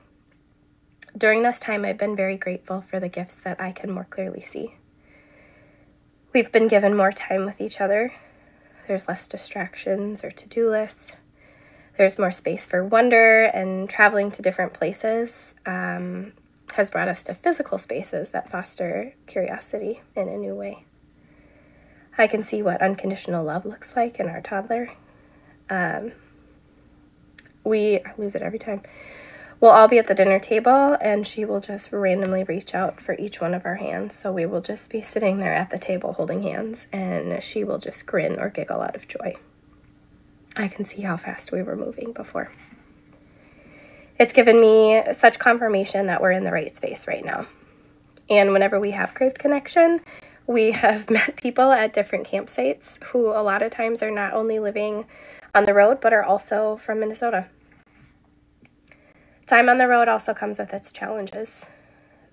During 1.17 1.43
this 1.43 1.59
time, 1.59 1.83
I've 1.83 1.97
been 1.97 2.15
very 2.15 2.37
grateful 2.37 2.81
for 2.81 2.99
the 2.99 3.09
gifts 3.09 3.35
that 3.35 3.59
I 3.59 3.73
can 3.73 3.91
more 3.91 4.05
clearly 4.05 4.39
see. 4.39 4.75
We've 6.33 6.51
been 6.51 6.69
given 6.69 6.95
more 6.95 7.11
time 7.11 7.45
with 7.45 7.59
each 7.59 7.81
other. 7.81 8.13
There's 8.87 9.09
less 9.09 9.27
distractions 9.27 10.23
or 10.23 10.31
to 10.31 10.47
do 10.47 10.69
lists. 10.69 11.17
There's 11.97 12.17
more 12.17 12.31
space 12.31 12.65
for 12.65 12.85
wonder, 12.85 13.43
and 13.43 13.89
traveling 13.89 14.31
to 14.31 14.41
different 14.41 14.73
places 14.73 15.55
um, 15.65 16.31
has 16.75 16.89
brought 16.89 17.09
us 17.09 17.21
to 17.23 17.33
physical 17.33 17.77
spaces 17.77 18.29
that 18.29 18.49
foster 18.49 19.13
curiosity 19.27 20.01
in 20.15 20.29
a 20.29 20.37
new 20.37 20.55
way. 20.55 20.85
I 22.21 22.27
can 22.27 22.43
see 22.43 22.61
what 22.61 22.83
unconditional 22.83 23.43
love 23.43 23.65
looks 23.65 23.95
like 23.95 24.19
in 24.19 24.29
our 24.29 24.41
toddler. 24.41 24.91
Um, 25.71 26.11
we 27.63 27.97
I 27.97 28.13
lose 28.15 28.35
it 28.35 28.43
every 28.43 28.59
time. 28.59 28.83
We'll 29.59 29.71
all 29.71 29.87
be 29.87 29.97
at 29.97 30.05
the 30.05 30.13
dinner 30.13 30.37
table, 30.37 30.95
and 31.01 31.25
she 31.25 31.45
will 31.45 31.59
just 31.59 31.91
randomly 31.91 32.43
reach 32.43 32.75
out 32.75 33.01
for 33.01 33.15
each 33.15 33.41
one 33.41 33.55
of 33.55 33.65
our 33.65 33.73
hands. 33.75 34.15
So 34.15 34.31
we 34.31 34.45
will 34.45 34.61
just 34.61 34.91
be 34.91 35.01
sitting 35.01 35.39
there 35.39 35.53
at 35.53 35.71
the 35.71 35.79
table 35.79 36.13
holding 36.13 36.43
hands, 36.43 36.85
and 36.91 37.41
she 37.41 37.63
will 37.63 37.79
just 37.79 38.05
grin 38.05 38.39
or 38.39 38.51
giggle 38.51 38.81
out 38.81 38.95
of 38.95 39.07
joy. 39.07 39.33
I 40.55 40.67
can 40.67 40.85
see 40.85 41.01
how 41.01 41.17
fast 41.17 41.51
we 41.51 41.63
were 41.63 41.75
moving 41.75 42.11
before. 42.11 42.51
It's 44.19 44.33
given 44.33 44.61
me 44.61 45.01
such 45.13 45.39
confirmation 45.39 46.05
that 46.05 46.21
we're 46.21 46.33
in 46.33 46.43
the 46.43 46.51
right 46.51 46.77
space 46.77 47.07
right 47.07 47.25
now. 47.25 47.47
And 48.29 48.53
whenever 48.53 48.79
we 48.79 48.91
have 48.91 49.15
craved 49.15 49.39
connection, 49.39 50.01
we 50.47 50.71
have 50.71 51.09
met 51.09 51.35
people 51.35 51.71
at 51.71 51.93
different 51.93 52.27
campsites 52.27 53.01
who 53.05 53.27
a 53.27 53.43
lot 53.43 53.61
of 53.61 53.71
times 53.71 54.01
are 54.03 54.11
not 54.11 54.33
only 54.33 54.59
living 54.59 55.05
on 55.53 55.65
the 55.65 55.73
road 55.73 55.99
but 56.01 56.13
are 56.13 56.23
also 56.23 56.77
from 56.77 56.99
Minnesota. 56.99 57.47
Time 59.45 59.69
on 59.69 59.77
the 59.77 59.87
road 59.87 60.07
also 60.07 60.33
comes 60.33 60.59
with 60.59 60.73
its 60.73 60.91
challenges. 60.91 61.67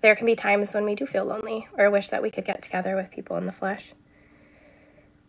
There 0.00 0.14
can 0.14 0.26
be 0.26 0.36
times 0.36 0.74
when 0.74 0.84
we 0.84 0.94
do 0.94 1.06
feel 1.06 1.24
lonely 1.24 1.66
or 1.76 1.90
wish 1.90 2.10
that 2.10 2.22
we 2.22 2.30
could 2.30 2.44
get 2.44 2.62
together 2.62 2.94
with 2.94 3.10
people 3.10 3.36
in 3.36 3.46
the 3.46 3.52
flesh. 3.52 3.92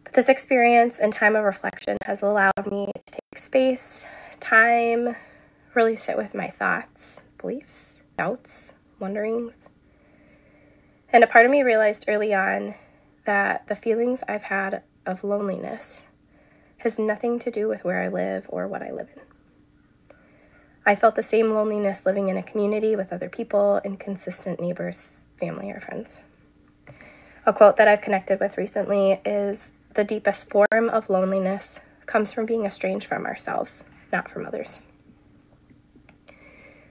But 0.04 0.14
this 0.14 0.30
experience 0.30 1.00
and 1.00 1.12
time 1.12 1.36
of 1.36 1.44
reflection 1.44 1.98
has 2.06 2.22
allowed 2.22 2.70
me 2.72 2.92
to 3.08 3.14
take 3.14 3.40
space, 3.40 4.06
time, 4.40 5.16
really 5.74 5.96
sit 5.96 6.18
with 6.18 6.36
my 6.36 6.48
thoughts, 6.48 7.24
beliefs, 7.40 7.96
doubts, 8.18 8.74
wonderings 9.00 9.69
and 11.12 11.24
a 11.24 11.28
part 11.28 11.46
of 11.46 11.52
me 11.52 11.64
realized 11.64 12.06
early 12.08 12.34
on 12.34 12.76
that 13.26 13.68
the 13.68 13.76
feelings 13.76 14.24
I've 14.28 14.44
had 14.44 14.84
of 15.06 15.24
loneliness 15.24 16.04
has 16.78 16.98
nothing 16.98 17.40
to 17.40 17.52
do 17.52 17.68
with 17.68 17.84
where 17.84 18.02
I 18.02 18.08
live 18.08 18.46
or 18.50 18.68
what 18.68 18.82
I 18.82 18.92
live 18.92 19.10
in. 19.16 19.22
I 20.86 20.96
felt 20.96 21.16
the 21.16 21.24
same 21.24 21.52
loneliness 21.54 22.06
living 22.06 22.30
in 22.30 22.38
a 22.38 22.44
community 22.44 22.96
with 22.96 23.14
other 23.14 23.30
people 23.30 23.82
and 23.84 24.00
consistent 24.00 24.60
neighbors, 24.60 25.26
family, 25.40 25.72
or 25.72 25.80
friends. 25.80 26.20
A 27.46 27.54
quote 27.54 27.78
that 27.78 27.88
I've 27.88 28.02
connected 28.02 28.40
with 28.40 28.58
recently 28.58 29.20
is 29.26 29.72
The 29.94 30.04
deepest 30.04 30.50
form 30.50 30.90
of 30.90 31.10
loneliness 31.10 31.80
comes 32.06 32.34
from 32.34 32.46
being 32.46 32.66
estranged 32.66 33.08
from 33.08 33.26
ourselves, 33.26 33.84
not 34.12 34.30
from 34.30 34.46
others. 34.46 34.80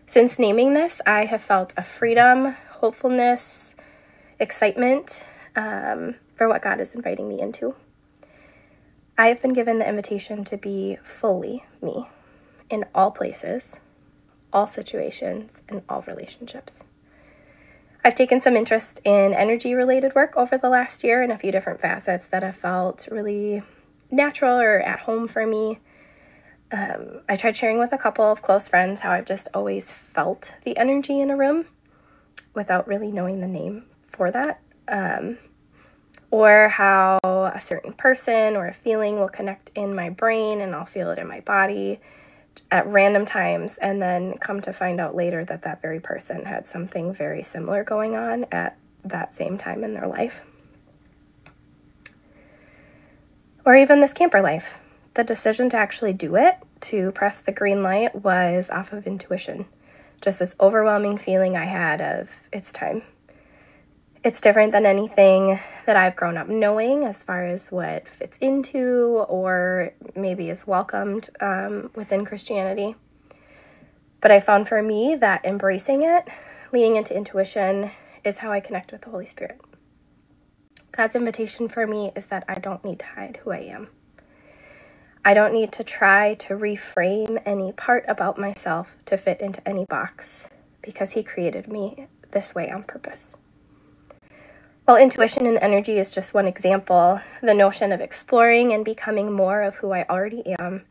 Since 0.06 0.38
naming 0.38 0.74
this, 0.74 1.00
I 1.06 1.24
have 1.24 1.42
felt 1.42 1.74
a 1.76 1.82
freedom, 1.82 2.56
hopefulness, 2.70 3.67
excitement 4.40 5.24
um, 5.56 6.14
for 6.34 6.48
what 6.48 6.62
God 6.62 6.80
is 6.80 6.94
inviting 6.94 7.28
me 7.28 7.40
into. 7.40 7.74
I 9.16 9.28
have 9.28 9.42
been 9.42 9.52
given 9.52 9.78
the 9.78 9.88
invitation 9.88 10.44
to 10.44 10.56
be 10.56 10.98
fully 11.02 11.64
me 11.82 12.08
in 12.70 12.84
all 12.94 13.10
places, 13.10 13.76
all 14.52 14.66
situations, 14.66 15.62
and 15.68 15.82
all 15.88 16.04
relationships. 16.06 16.84
I've 18.04 18.14
taken 18.14 18.40
some 18.40 18.56
interest 18.56 19.00
in 19.04 19.34
energy 19.34 19.74
related 19.74 20.14
work 20.14 20.36
over 20.36 20.56
the 20.56 20.68
last 20.68 21.02
year 21.02 21.22
in 21.22 21.32
a 21.32 21.36
few 21.36 21.50
different 21.50 21.80
facets 21.80 22.26
that 22.26 22.44
have 22.44 22.54
felt 22.54 23.08
really 23.10 23.62
natural 24.10 24.58
or 24.58 24.78
at 24.78 25.00
home 25.00 25.26
for 25.26 25.44
me. 25.44 25.80
Um, 26.70 27.22
I 27.28 27.34
tried 27.36 27.56
sharing 27.56 27.78
with 27.78 27.92
a 27.92 27.98
couple 27.98 28.24
of 28.24 28.40
close 28.40 28.68
friends 28.68 29.00
how 29.00 29.10
I've 29.10 29.24
just 29.24 29.48
always 29.52 29.92
felt 29.92 30.54
the 30.64 30.76
energy 30.76 31.20
in 31.20 31.30
a 31.30 31.36
room 31.36 31.66
without 32.54 32.86
really 32.86 33.10
knowing 33.10 33.40
the 33.40 33.48
name 33.48 33.84
for 34.08 34.30
that. 34.30 34.60
Um, 34.88 35.38
or 36.30 36.68
how 36.68 37.18
a 37.24 37.60
certain 37.60 37.92
person 37.92 38.56
or 38.56 38.66
a 38.66 38.74
feeling 38.74 39.18
will 39.18 39.28
connect 39.28 39.70
in 39.74 39.94
my 39.94 40.10
brain 40.10 40.60
and 40.60 40.74
I'll 40.74 40.84
feel 40.84 41.10
it 41.10 41.18
in 41.18 41.26
my 41.26 41.40
body 41.40 42.00
at 42.70 42.86
random 42.86 43.24
times 43.24 43.78
and 43.78 44.02
then 44.02 44.36
come 44.38 44.60
to 44.62 44.72
find 44.72 45.00
out 45.00 45.14
later 45.14 45.44
that 45.44 45.62
that 45.62 45.80
very 45.80 46.00
person 46.00 46.44
had 46.44 46.66
something 46.66 47.14
very 47.14 47.42
similar 47.42 47.82
going 47.82 48.14
on 48.14 48.44
at 48.52 48.76
that 49.04 49.32
same 49.32 49.56
time 49.56 49.84
in 49.84 49.94
their 49.94 50.06
life. 50.06 50.42
Or 53.64 53.76
even 53.76 54.00
this 54.00 54.12
camper 54.12 54.40
life. 54.42 54.80
The 55.14 55.24
decision 55.24 55.68
to 55.70 55.76
actually 55.76 56.12
do 56.12 56.36
it, 56.36 56.56
to 56.82 57.10
press 57.12 57.40
the 57.40 57.52
green 57.52 57.82
light, 57.82 58.14
was 58.14 58.70
off 58.70 58.92
of 58.92 59.06
intuition. 59.06 59.66
Just 60.20 60.38
this 60.38 60.54
overwhelming 60.60 61.16
feeling 61.16 61.56
I 61.56 61.64
had 61.64 62.00
of 62.00 62.30
it's 62.52 62.72
time. 62.72 63.02
It's 64.24 64.40
different 64.40 64.72
than 64.72 64.84
anything 64.84 65.60
that 65.86 65.94
I've 65.94 66.16
grown 66.16 66.36
up 66.36 66.48
knowing 66.48 67.04
as 67.04 67.22
far 67.22 67.46
as 67.46 67.70
what 67.70 68.08
fits 68.08 68.36
into 68.40 69.24
or 69.28 69.92
maybe 70.16 70.50
is 70.50 70.66
welcomed 70.66 71.30
um, 71.40 71.90
within 71.94 72.24
Christianity. 72.24 72.96
But 74.20 74.32
I 74.32 74.40
found 74.40 74.66
for 74.66 74.82
me 74.82 75.14
that 75.14 75.44
embracing 75.44 76.02
it, 76.02 76.28
leaning 76.72 76.96
into 76.96 77.16
intuition, 77.16 77.92
is 78.24 78.38
how 78.38 78.50
I 78.50 78.58
connect 78.58 78.90
with 78.90 79.02
the 79.02 79.10
Holy 79.10 79.24
Spirit. 79.24 79.60
God's 80.90 81.14
invitation 81.14 81.68
for 81.68 81.86
me 81.86 82.10
is 82.16 82.26
that 82.26 82.44
I 82.48 82.54
don't 82.54 82.84
need 82.84 82.98
to 82.98 83.06
hide 83.06 83.38
who 83.44 83.52
I 83.52 83.58
am. 83.58 83.86
I 85.24 85.32
don't 85.32 85.52
need 85.52 85.70
to 85.72 85.84
try 85.84 86.34
to 86.34 86.54
reframe 86.54 87.40
any 87.46 87.70
part 87.70 88.04
about 88.08 88.36
myself 88.36 88.96
to 89.06 89.16
fit 89.16 89.40
into 89.40 89.66
any 89.68 89.84
box 89.84 90.50
because 90.82 91.12
He 91.12 91.22
created 91.22 91.68
me 91.68 92.08
this 92.32 92.52
way 92.52 92.68
on 92.68 92.82
purpose. 92.82 93.36
While 94.88 94.96
intuition 94.96 95.44
and 95.44 95.58
energy 95.58 95.98
is 95.98 96.14
just 96.14 96.32
one 96.32 96.46
example, 96.46 97.20
the 97.42 97.52
notion 97.52 97.92
of 97.92 98.00
exploring 98.00 98.72
and 98.72 98.82
becoming 98.82 99.30
more 99.30 99.60
of 99.60 99.74
who 99.74 99.90
I 99.92 100.06
already 100.08 100.42
am, 100.58 100.86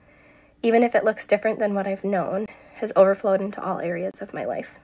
even 0.61 0.83
if 0.83 0.93
it 0.93 1.03
looks 1.03 1.25
different 1.25 1.57
than 1.57 1.73
what 1.73 1.87
I've 1.87 2.03
known, 2.03 2.45
has 2.75 2.93
overflowed 2.95 3.41
into 3.41 3.59
all 3.59 3.79
areas 3.79 4.21
of 4.21 4.35
my 4.35 4.45
life. 4.45 4.75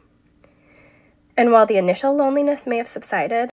And 1.38 1.52
while 1.52 1.68
the 1.68 1.78
initial 1.78 2.16
loneliness 2.16 2.66
may 2.66 2.78
have 2.78 2.88
subsided, 2.88 3.52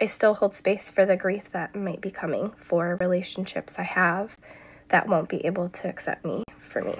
I 0.00 0.06
still 0.06 0.34
hold 0.34 0.56
space 0.56 0.90
for 0.90 1.06
the 1.06 1.16
grief 1.16 1.48
that 1.52 1.76
might 1.76 2.00
be 2.00 2.10
coming 2.10 2.50
for 2.56 2.96
relationships 2.96 3.78
I 3.78 3.84
have 3.84 4.36
that 4.88 5.06
won't 5.06 5.28
be 5.28 5.46
able 5.46 5.68
to 5.68 5.88
accept 5.88 6.24
me 6.24 6.42
for 6.58 6.82
me. 6.82 6.96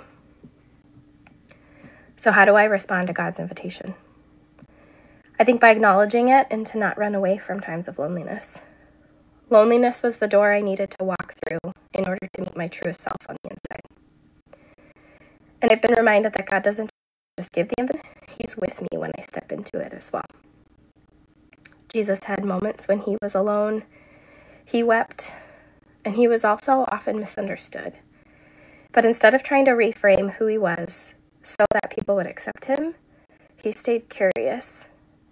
So, 2.16 2.30
how 2.30 2.44
do 2.44 2.54
I 2.54 2.62
respond 2.62 3.08
to 3.08 3.12
God's 3.12 3.40
invitation? 3.40 3.96
I 5.40 5.44
think 5.44 5.60
by 5.60 5.70
acknowledging 5.70 6.28
it 6.28 6.48
and 6.50 6.66
to 6.66 6.78
not 6.78 6.98
run 6.98 7.14
away 7.14 7.38
from 7.38 7.60
times 7.60 7.86
of 7.86 7.98
loneliness. 7.98 8.58
Loneliness 9.50 10.02
was 10.02 10.18
the 10.18 10.26
door 10.26 10.52
I 10.52 10.60
needed 10.60 10.90
to 10.92 11.04
walk 11.04 11.34
through 11.46 11.72
in 11.94 12.08
order 12.08 12.28
to 12.34 12.40
meet 12.40 12.56
my 12.56 12.66
truest 12.66 13.02
self 13.02 13.16
on 13.28 13.36
the 13.44 13.50
inside. 13.50 13.82
And 15.62 15.70
I've 15.70 15.80
been 15.80 15.94
reminded 15.94 16.32
that 16.32 16.50
God 16.50 16.64
doesn't 16.64 16.90
just 17.38 17.52
give 17.52 17.68
the 17.68 17.76
invitation, 17.78 18.04
He's 18.36 18.56
with 18.56 18.82
me 18.82 18.98
when 18.98 19.12
I 19.16 19.22
step 19.22 19.52
into 19.52 19.78
it 19.78 19.92
as 19.92 20.12
well. 20.12 20.26
Jesus 21.88 22.24
had 22.24 22.44
moments 22.44 22.88
when 22.88 22.98
he 22.98 23.16
was 23.22 23.34
alone, 23.34 23.84
he 24.64 24.82
wept, 24.82 25.32
and 26.04 26.16
he 26.16 26.28
was 26.28 26.44
also 26.44 26.84
often 26.88 27.18
misunderstood. 27.18 27.94
But 28.92 29.04
instead 29.04 29.34
of 29.34 29.42
trying 29.42 29.64
to 29.66 29.70
reframe 29.70 30.32
who 30.32 30.46
he 30.46 30.58
was 30.58 31.14
so 31.42 31.64
that 31.70 31.90
people 31.90 32.16
would 32.16 32.26
accept 32.26 32.64
him, 32.64 32.94
he 33.62 33.72
stayed 33.72 34.08
curious 34.08 34.84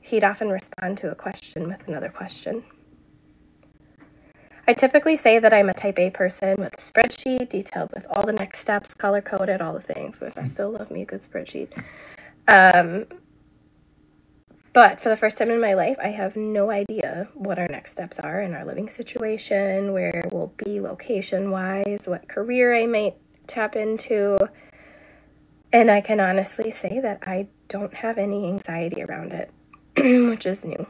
he'd 0.06 0.24
often 0.24 0.48
respond 0.48 0.96
to 0.98 1.10
a 1.10 1.14
question 1.14 1.66
with 1.68 1.86
another 1.88 2.08
question. 2.08 2.62
I 4.68 4.72
typically 4.72 5.16
say 5.16 5.38
that 5.38 5.52
I'm 5.52 5.68
a 5.68 5.74
type 5.74 5.98
A 5.98 6.10
person 6.10 6.56
with 6.58 6.74
a 6.74 6.76
spreadsheet 6.76 7.48
detailed 7.48 7.90
with 7.92 8.06
all 8.10 8.24
the 8.24 8.32
next 8.32 8.60
steps, 8.60 8.94
color 8.94 9.20
coded, 9.20 9.60
all 9.60 9.72
the 9.72 9.80
things, 9.80 10.20
which 10.20 10.36
I 10.36 10.44
still 10.44 10.70
love 10.70 10.90
me 10.90 11.02
a 11.02 11.04
good 11.04 11.22
spreadsheet. 11.22 11.68
Um, 12.48 13.06
but 14.72 15.00
for 15.00 15.08
the 15.08 15.16
first 15.16 15.38
time 15.38 15.50
in 15.50 15.60
my 15.60 15.74
life, 15.74 15.96
I 16.02 16.08
have 16.08 16.36
no 16.36 16.70
idea 16.70 17.28
what 17.34 17.58
our 17.58 17.68
next 17.68 17.92
steps 17.92 18.18
are 18.18 18.40
in 18.40 18.54
our 18.54 18.64
living 18.64 18.88
situation, 18.88 19.92
where 19.92 20.28
we'll 20.30 20.52
be 20.56 20.80
location 20.80 21.50
wise, 21.50 22.06
what 22.06 22.28
career 22.28 22.74
I 22.74 22.86
might 22.86 23.16
tap 23.46 23.74
into. 23.74 24.50
And 25.72 25.90
I 25.90 26.00
can 26.00 26.20
honestly 26.20 26.70
say 26.70 27.00
that 27.00 27.20
I 27.22 27.48
don't 27.68 27.94
have 27.94 28.18
any 28.18 28.46
anxiety 28.46 29.02
around 29.02 29.32
it. 29.32 29.50
which 30.28 30.46
is 30.46 30.64
new. 30.64 30.87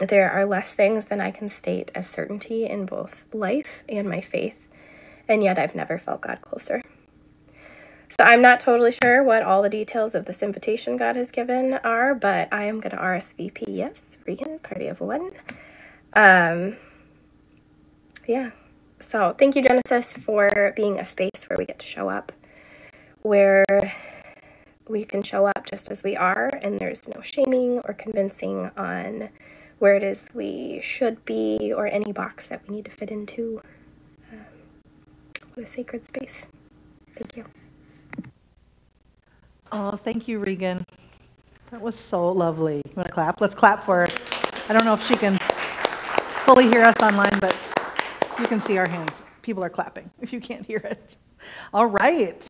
There 0.00 0.30
are 0.30 0.44
less 0.44 0.74
things 0.74 1.04
than 1.06 1.20
I 1.20 1.30
can 1.30 1.48
state 1.48 1.92
as 1.94 2.08
certainty 2.08 2.66
in 2.66 2.86
both 2.86 3.26
life 3.32 3.84
and 3.88 4.08
my 4.08 4.20
faith, 4.20 4.68
and 5.28 5.42
yet 5.42 5.58
I've 5.58 5.74
never 5.74 5.98
felt 5.98 6.22
God 6.22 6.40
closer. 6.40 6.82
So 8.08 8.24
I'm 8.24 8.42
not 8.42 8.60
totally 8.60 8.92
sure 8.92 9.22
what 9.22 9.42
all 9.42 9.62
the 9.62 9.68
details 9.68 10.14
of 10.14 10.24
this 10.24 10.42
invitation 10.42 10.96
God 10.96 11.16
has 11.16 11.30
given 11.30 11.74
are, 11.84 12.14
but 12.14 12.48
I 12.52 12.64
am 12.64 12.80
going 12.80 12.92
to 12.92 13.02
RSVP 13.02 13.64
yes, 13.68 14.18
Regan, 14.26 14.58
party 14.60 14.86
of 14.86 15.00
one. 15.00 15.32
Um, 16.12 16.76
yeah. 18.26 18.50
So 19.00 19.34
thank 19.38 19.54
you, 19.56 19.62
Genesis, 19.62 20.12
for 20.12 20.72
being 20.76 20.98
a 20.98 21.04
space 21.04 21.44
where 21.48 21.56
we 21.58 21.66
get 21.66 21.78
to 21.80 21.86
show 21.86 22.08
up, 22.08 22.32
where 23.22 23.64
we 24.88 25.04
can 25.04 25.22
show 25.22 25.46
up 25.46 25.66
just 25.68 25.90
as 25.90 26.02
we 26.02 26.16
are, 26.16 26.50
and 26.62 26.78
there's 26.78 27.08
no 27.08 27.20
shaming 27.22 27.80
or 27.84 27.94
convincing 27.94 28.70
on 28.76 29.28
where 29.78 29.96
it 29.96 30.02
is 30.02 30.28
we 30.34 30.80
should 30.82 31.24
be 31.24 31.72
or 31.76 31.86
any 31.86 32.12
box 32.12 32.48
that 32.48 32.60
we 32.68 32.76
need 32.76 32.84
to 32.84 32.90
fit 32.90 33.10
into. 33.10 33.60
Um, 34.32 34.38
what 35.54 35.64
a 35.64 35.66
sacred 35.66 36.06
space. 36.06 36.46
Thank 37.14 37.36
you. 37.36 37.44
Oh, 39.72 39.92
thank 39.92 40.28
you, 40.28 40.38
Regan. 40.38 40.84
That 41.70 41.80
was 41.80 41.96
so 41.96 42.30
lovely. 42.30 42.76
You 42.76 42.92
want 42.94 43.08
to 43.08 43.12
clap? 43.12 43.40
Let's 43.40 43.54
clap 43.54 43.82
for 43.82 44.06
her. 44.06 44.08
I 44.68 44.72
don't 44.72 44.84
know 44.84 44.94
if 44.94 45.04
she 45.06 45.16
can 45.16 45.38
fully 46.44 46.68
hear 46.68 46.82
us 46.82 46.96
online, 47.02 47.36
but 47.40 47.56
you 48.38 48.46
can 48.46 48.60
see 48.60 48.78
our 48.78 48.86
hands. 48.86 49.22
People 49.42 49.64
are 49.64 49.70
clapping 49.70 50.10
if 50.20 50.32
you 50.32 50.40
can't 50.40 50.64
hear 50.64 50.78
it. 50.78 51.16
All 51.72 51.86
right. 51.86 52.46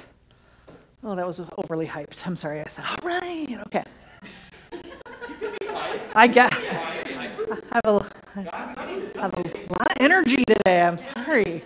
Oh, 1.06 1.14
that 1.14 1.26
was 1.26 1.40
overly 1.58 1.86
hyped. 1.86 2.26
I'm 2.26 2.34
sorry. 2.34 2.60
I 2.60 2.68
said, 2.68 2.84
all 2.88 2.96
right. 3.02 3.58
Okay. 3.66 3.84
I 6.14 6.26
get. 6.26 6.50
I 6.52 7.80
have, 7.84 7.84
a, 7.84 8.06
I 8.34 8.40
have 8.40 9.34
a 9.34 9.36
lot 9.36 9.90
of 9.90 9.96
energy 10.00 10.44
today. 10.46 10.80
I'm 10.80 10.96
sorry. 10.96 11.62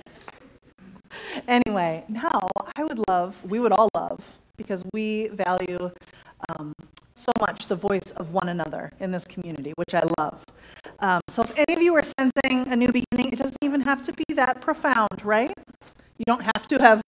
Anyway, 1.47 2.05
now 2.09 2.49
I 2.75 2.83
would 2.83 3.01
love, 3.09 3.41
we 3.45 3.61
would 3.61 3.73
all 3.73 3.89
love, 3.95 4.21
because 4.57 4.85
we 4.93 5.29
value 5.29 5.91
um, 6.49 6.75
so 7.15 7.31
much 7.41 7.69
the 7.69 7.77
voice 7.77 8.13
of 8.17 8.33
one 8.33 8.49
another 8.49 8.91
in 8.99 9.13
this 9.13 9.25
community, 9.25 9.73
which 9.77 9.95
I 9.95 10.03
love. 10.19 10.45
Um, 10.99 11.21
so 11.29 11.43
if 11.43 11.53
any 11.57 11.77
of 11.77 11.83
you 11.83 11.95
are 11.95 12.03
sensing 12.03 12.73
a 12.73 12.77
new 12.77 12.93
beginning, 12.93 13.33
it 13.33 13.39
doesn't 13.39 13.59
even 13.63 13.81
have 13.83 14.03
to 14.05 14.13
be 14.13 14.25
that 14.35 14.61
profound, 14.61 15.25
right? 15.25 15.55
You 16.19 16.25
don't 16.27 16.43
have 16.43 16.67
to 16.69 16.79
have 16.79 17.03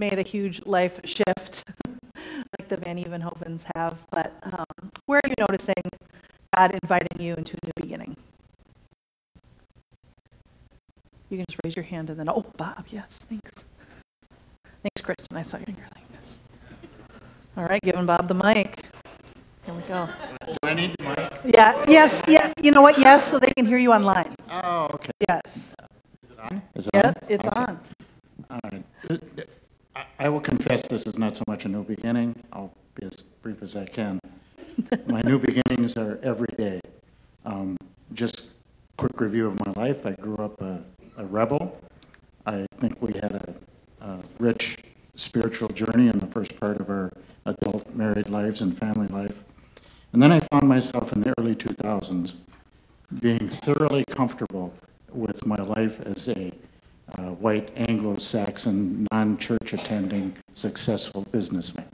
made 0.00 0.18
a 0.18 0.22
huge 0.22 0.64
life 0.66 1.00
shift 1.04 1.64
like 2.58 2.68
the 2.68 2.78
Van 2.78 2.98
Evenhovens 2.98 3.64
have. 3.76 3.98
But 4.10 4.32
um, 4.42 4.90
where 5.06 5.20
are 5.22 5.28
you 5.28 5.34
noticing 5.38 5.74
God 6.56 6.76
inviting 6.82 7.20
you 7.20 7.34
into 7.34 7.56
a 7.62 7.66
new 7.66 7.72
beginning? 7.76 8.16
You 11.28 11.36
can 11.38 11.46
just 11.48 11.58
raise 11.64 11.76
your 11.76 11.84
hand 11.84 12.10
and 12.10 12.18
then, 12.18 12.28
oh, 12.28 12.44
Bob, 12.56 12.86
yes, 12.90 13.20
thanks. 13.28 13.64
Thanks, 14.82 15.02
Kristen. 15.02 15.36
I 15.36 15.42
saw 15.42 15.58
your 15.58 15.66
finger 15.66 15.82
like 15.94 16.08
this. 16.22 16.38
All 17.56 17.64
right, 17.64 17.80
giving 17.82 18.06
Bob 18.06 18.26
the 18.28 18.34
mic. 18.34 18.84
Here 19.66 19.74
we 19.74 19.82
go. 19.82 20.08
Do 20.46 20.56
I 20.64 20.74
need 20.74 20.94
the 20.98 21.04
mic? 21.04 21.54
Yeah, 21.54 21.84
yes, 21.88 22.22
yeah. 22.26 22.52
You 22.62 22.72
know 22.72 22.82
what? 22.82 22.98
Yes, 22.98 23.30
so 23.30 23.38
they 23.38 23.52
can 23.56 23.66
hear 23.66 23.78
you 23.78 23.92
online. 23.92 24.34
Oh, 24.50 24.88
okay. 24.94 25.12
Yes. 25.28 25.76
Is 26.24 26.30
it 26.32 26.40
on? 26.40 26.62
Is 26.74 26.86
it 26.88 26.94
Yep, 26.94 27.06
on? 27.06 27.14
it's 27.28 27.48
Okay. 27.48 27.60
on. 27.60 27.80
All 28.50 28.60
right. 28.64 28.84
I- 30.20 30.28
will 30.28 30.40
confess 30.40 30.86
this 30.86 31.06
is 31.06 31.18
not 31.18 31.36
so 31.36 31.44
much 31.48 31.64
a 31.64 31.68
new 31.68 31.82
beginning. 31.82 32.34
I'll 32.52 32.72
be 32.94 33.06
as 33.06 33.16
brief 33.42 33.62
as 33.62 33.74
I 33.74 33.86
can. 33.86 34.20
My 35.06 35.22
new 35.22 35.38
beginnings 35.38 35.96
are 35.96 36.18
every 36.22 36.54
day. 36.58 36.80
Um, 37.46 37.76
Just 38.12 38.48
quick 38.98 39.18
review 39.20 39.46
of 39.46 39.54
my 39.64 39.72
life. 39.82 40.04
I 40.04 40.12
grew 40.12 40.36
up 40.36 40.60
a 40.60 40.82
a 41.16 41.24
rebel. 41.24 41.80
I 42.44 42.66
think 42.80 43.00
we 43.00 43.12
had 43.14 43.32
a 43.32 43.54
a 44.04 44.18
rich 44.38 44.76
spiritual 45.14 45.68
journey 45.68 46.08
in 46.08 46.18
the 46.18 46.26
first 46.26 46.58
part 46.60 46.80
of 46.80 46.88
our 46.90 47.10
adult 47.46 47.84
married 47.94 48.28
lives 48.28 48.60
and 48.62 48.76
family 48.76 49.08
life. 49.08 49.42
And 50.12 50.22
then 50.22 50.32
I 50.32 50.40
found 50.52 50.68
myself 50.68 51.12
in 51.14 51.20
the 51.22 51.32
early 51.38 51.54
2000s 51.54 52.36
being 53.20 53.46
thoroughly 53.46 54.04
comfortable 54.10 54.72
with 55.12 55.44
my 55.46 55.60
life 55.76 56.00
as 56.00 56.28
a 56.28 56.52
uh, 57.18 57.30
white 57.34 57.70
Anglo-Saxon, 57.76 59.06
non-church 59.12 59.72
attending, 59.72 60.34
successful 60.54 61.26
businessman. 61.30 61.88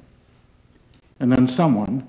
And 1.21 1.31
then 1.31 1.47
someone, 1.47 2.07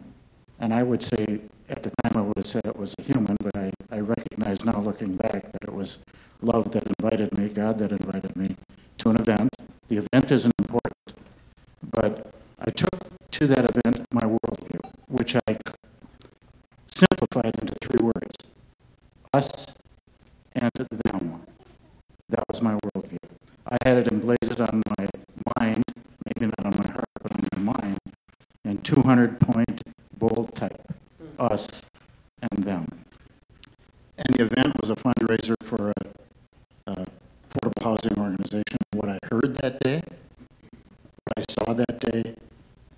and 0.60 0.74
I 0.74 0.84
would 0.84 1.02
say 1.02 1.42
at 1.70 1.84
the 1.84 1.92
time 2.04 2.18
I 2.18 2.22
would 2.22 2.38
have 2.38 2.46
said 2.46 2.66
it 2.66 2.76
was 2.76 2.94
a 3.00 3.02
human, 3.02 3.36
but 3.42 3.56
I, 3.58 3.72
I 3.92 4.00
recognize 4.00 4.66
now 4.66 4.80
looking 4.80 5.16
back 5.16 5.52
that 5.52 5.64
it 5.64 5.74
was 5.74 6.00
love 6.42 6.72
that 6.72 6.84
invited 7.00 7.38
me, 7.38 7.50
God 7.50 7.80
that 7.80 7.92
invited 7.92 8.36
me 8.36 8.56
to 9.00 9.10
an 9.10 9.18
event. 9.18 9.50
The 9.88 9.98
event 9.98 10.32
isn't 10.32 10.54
important, 10.60 11.14
but 11.92 12.34
I 12.60 12.72
took 12.72 13.32
to 13.32 13.48
that 13.48 13.70
event 13.70 14.06
my 14.12 14.24
worldview, 14.24 14.80
which 15.08 15.36
I 15.36 15.58
simplified 16.94 17.54
into 17.62 17.74
three 17.82 18.04
words 18.04 18.36
us 19.34 19.76
and 20.56 20.72
them. 21.06 21.42
That 22.30 22.44
was 22.50 22.62
my 22.62 22.74
worldview. 22.74 22.97
I 23.70 23.78
had 23.84 23.98
it 23.98 24.08
emblazoned 24.08 24.62
on 24.62 24.82
my 24.98 25.08
mind, 25.60 25.84
maybe 26.26 26.54
not 26.58 26.66
on 26.66 26.78
my 26.78 26.88
heart, 26.90 27.06
but 27.22 27.34
on 27.34 27.48
my 27.54 27.74
mind, 27.74 27.98
in 28.64 28.78
200 28.78 29.40
point 29.42 29.82
bold 30.18 30.56
type 30.56 30.82
us 31.40 31.82
and 32.42 32.64
them. 32.64 32.88
And 34.18 34.36
the 34.38 34.44
event 34.46 34.74
was 34.80 34.90
a 34.90 34.96
fundraiser 34.96 35.56
for 35.62 35.92
a, 35.92 36.92
a 36.92 37.06
affordable 37.50 37.84
housing 37.84 38.18
organization. 38.18 38.78
What 38.94 39.10
I 39.10 39.20
heard 39.32 39.56
that 39.62 39.80
day, 39.82 40.02
what 41.26 41.38
I 41.38 41.44
saw 41.50 41.74
that 41.74 42.00
day, 42.00 42.36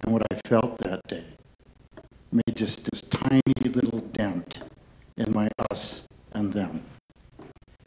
and 0.01 0.13
what 0.13 0.21
I 0.31 0.35
felt 0.47 0.77
that 0.79 1.01
day 1.07 1.23
made 2.31 2.55
just 2.55 2.89
this 2.91 3.01
tiny 3.01 3.41
little 3.65 3.99
dent 3.99 4.61
in 5.17 5.33
my 5.33 5.49
us 5.71 6.05
and 6.33 6.53
them. 6.53 6.83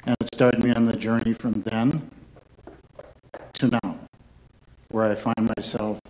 And 0.05 0.17
it 0.21 0.35
started 0.35 0.65
me 0.65 0.73
on 0.73 0.85
the 0.85 0.97
journey 0.97 1.33
from 1.33 1.63
then 1.63 2.11
to 3.55 3.69
now, 3.83 3.97
where 4.89 5.11
I 5.11 5.15
find 5.15 5.53
myself 5.57 6.01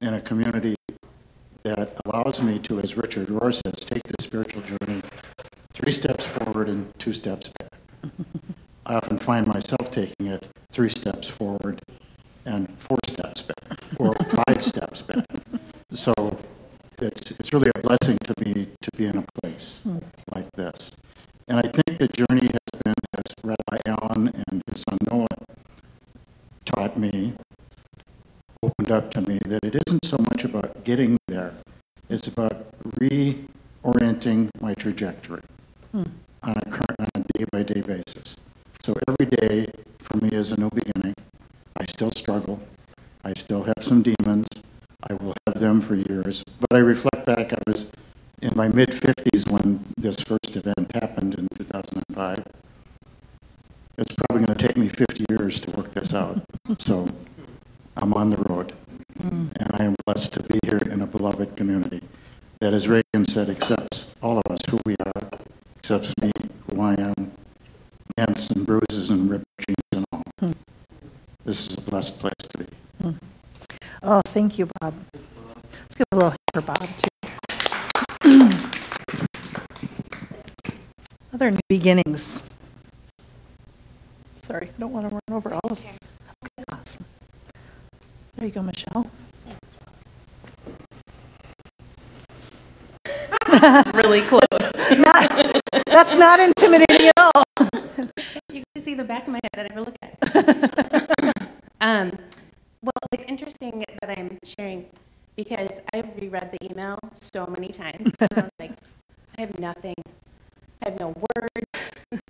in 0.00 0.14
a 0.14 0.20
community 0.20 0.76
that 1.64 2.00
allows 2.04 2.40
me 2.42 2.58
to, 2.60 2.80
as 2.80 2.96
Richard 3.14 3.28
Rohr 3.28 3.52
says, 3.52 3.74
take 3.74 4.02
the 4.04 4.14
spiritual 4.22 4.62
journey 4.62 5.02
three 5.74 5.92
steps 5.92 6.24
forward 6.24 6.70
and 6.70 6.98
two 6.98 7.12
steps 7.12 7.52
back. 7.58 7.70
I 8.86 8.94
often 8.94 9.18
find 9.18 9.46
myself 9.46 9.90
taking 9.90 10.28
it 10.28 10.46
three 10.70 10.88
steps 10.88 11.28
forward 11.28 11.78
and 12.46 12.70
four 12.78 12.96
steps 13.06 13.42
back, 13.42 13.80
or 13.98 14.14
five 14.14 14.62
steps 14.62 15.02
back. 15.02 15.26
So 15.90 16.14
it's, 17.02 17.32
it's 17.32 17.52
really 17.52 17.70
a 17.76 17.80
blessing 17.80 18.16
to 18.24 18.34
me 18.42 18.68
to 18.80 18.90
be 18.96 19.04
in 19.04 19.18
a 19.18 19.24
place 19.42 19.82
like 20.34 20.50
this. 20.52 20.92
And 21.48 21.58
I 21.58 21.68
think 21.68 21.98
the 21.98 22.08
journey 22.08 22.46
has 22.46 22.80
been, 22.82 22.94
as 23.12 23.34
Rabbi 23.44 23.78
Allen 23.88 24.42
and 24.48 24.62
his 24.68 24.84
son 24.88 24.96
Noah 25.10 25.26
taught 26.64 26.96
me, 26.96 27.34
opened 28.62 28.90
up 28.90 29.10
to 29.10 29.20
me, 29.20 29.38
that 29.44 29.62
it 29.64 29.76
isn't 29.86 30.02
so 30.02 30.16
much 30.30 30.44
about 30.44 30.82
getting 30.84 31.18
there, 31.28 31.52
it's 32.08 32.26
about 32.26 32.66
reorienting 32.98 34.50
my 34.60 34.74
trajectory 34.74 35.40
on 35.94 36.04
a 36.42 36.64
current, 36.70 37.00
on 37.00 37.08
a 37.14 37.38
day-by-day 37.38 37.80
basis. 37.80 38.36
So 38.82 38.94
every 39.08 39.26
day 39.36 39.72
for 39.98 40.18
me 40.18 40.28
is 40.30 40.52
a 40.52 40.60
new 40.60 40.68
beginning. 40.70 41.14
I 41.78 41.84
still 42.02 42.10
struggle. 42.16 42.60
I 43.24 43.32
still 43.34 43.62
have 43.62 43.78
some 43.80 44.02
demons. 44.02 44.48
I 45.08 45.14
will 45.22 45.34
have 45.46 45.60
them 45.60 45.80
for 45.80 45.94
years. 45.94 46.42
But 46.58 46.76
I 46.76 46.80
reflect 46.80 47.26
back, 47.26 47.52
I 47.52 47.58
was 47.64 47.92
in 48.40 48.50
my 48.56 48.66
mid 48.66 48.90
50s 48.90 49.48
when 49.48 49.84
this 49.96 50.16
first 50.16 50.56
event 50.56 50.90
happened 50.96 51.36
in 51.36 51.46
2005. 51.58 52.44
It's 53.98 54.14
probably 54.14 54.44
going 54.46 54.58
to 54.58 54.66
take 54.66 54.76
me 54.76 54.88
50 54.88 55.26
years 55.30 55.60
to 55.60 55.70
work 55.76 55.94
this 55.94 56.12
out. 56.12 56.42
So 56.78 57.08
I'm 57.96 58.14
on 58.14 58.30
the 58.30 58.38
road. 58.48 58.72
And 59.20 59.70
I 59.74 59.84
am 59.84 59.94
blessed 60.04 60.32
to 60.32 60.42
be 60.42 60.58
here 60.64 60.82
in 60.90 61.02
a 61.02 61.06
beloved 61.06 61.54
community 61.56 62.00
that, 62.58 62.74
as 62.74 62.88
Regan 62.88 63.24
said, 63.28 63.48
accepts 63.48 64.12
all 64.20 64.38
of 64.38 64.50
us 64.50 64.58
who 64.68 64.80
we 64.84 64.96
are, 65.06 65.28
accepts 65.78 66.12
me, 66.20 66.32
This 72.02 72.10
blessed 72.10 72.20
place 72.20 72.32
to 72.48 72.58
be. 72.58 72.66
Hmm. 73.00 73.12
Oh, 74.02 74.20
thank 74.26 74.58
you, 74.58 74.68
Bob. 74.80 74.92
Let's 75.14 75.94
give 75.94 76.06
a 76.10 76.16
little 76.16 76.30
hand 76.30 76.38
for 76.52 76.62
Bob, 76.62 76.88
too. 76.98 77.08
Other 81.32 81.52
new 81.52 81.60
beginnings. 81.68 82.42
Sorry, 84.42 84.70
I 84.76 84.80
don't 84.80 84.92
want 84.92 85.08
to 85.10 85.14
run 85.14 85.20
over 85.30 85.54
all 85.54 85.60
of 85.70 85.80
them. 85.80 85.94
Okay, 86.44 86.64
awesome. 86.72 87.04
There 88.34 88.46
you 88.46 88.52
go, 88.52 88.62
Michelle. 88.62 89.08
That's 93.46 93.94
really 93.94 94.22
close. 94.22 94.40
Not- 94.98 95.30
That's 95.86 96.14
not 96.16 96.40
intimidating 96.40 97.12
at 97.16 97.30
all. 97.36 97.44
You 98.52 98.62
can 98.74 98.84
see 98.84 98.94
the 98.94 99.04
back 99.04 99.26
of 99.26 99.32
my 99.32 99.40
head 99.42 99.50
that 99.54 99.66
I 99.70 99.74
never 99.74 99.80
look 99.80 99.96
at. 100.02 100.18
um, 101.80 102.10
well, 102.82 102.92
it's 103.12 103.24
interesting 103.24 103.82
that 104.02 104.18
I'm 104.18 104.31
sharing 104.44 104.86
because 105.36 105.80
I've 105.92 106.14
reread 106.16 106.52
the 106.52 106.70
email 106.70 106.98
so 107.14 107.46
many 107.46 107.68
times. 107.68 108.12
I 108.20 108.26
was 108.34 108.50
like, 108.58 108.72
I 109.38 109.42
have 109.42 109.58
nothing. 109.58 109.94
I 110.82 110.90
have 110.90 111.00
no 111.00 111.08
words. 111.08 111.78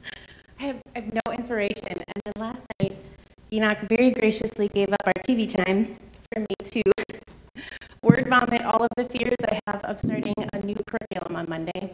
I 0.61 0.65
have, 0.65 0.77
I 0.95 1.01
have 1.01 1.13
no 1.13 1.33
inspiration. 1.33 1.89
And 1.89 2.05
then 2.25 2.33
last 2.37 2.63
night, 2.81 2.97
Enoch 3.53 3.79
very 3.89 4.11
graciously 4.11 4.69
gave 4.69 4.93
up 4.93 5.03
our 5.07 5.13
TV 5.27 5.49
time 5.49 5.97
for 6.33 6.41
me 6.41 6.55
to 6.63 6.83
word 8.03 8.27
vomit 8.29 8.63
all 8.63 8.83
of 8.83 8.91
the 8.97 9.05
fears 9.05 9.37
I 9.49 9.59
have 9.67 9.85
of 9.85 9.99
starting 9.99 10.35
a 10.53 10.59
new 10.61 10.81
curriculum 10.87 11.37
on 11.37 11.47
Monday 11.49 11.91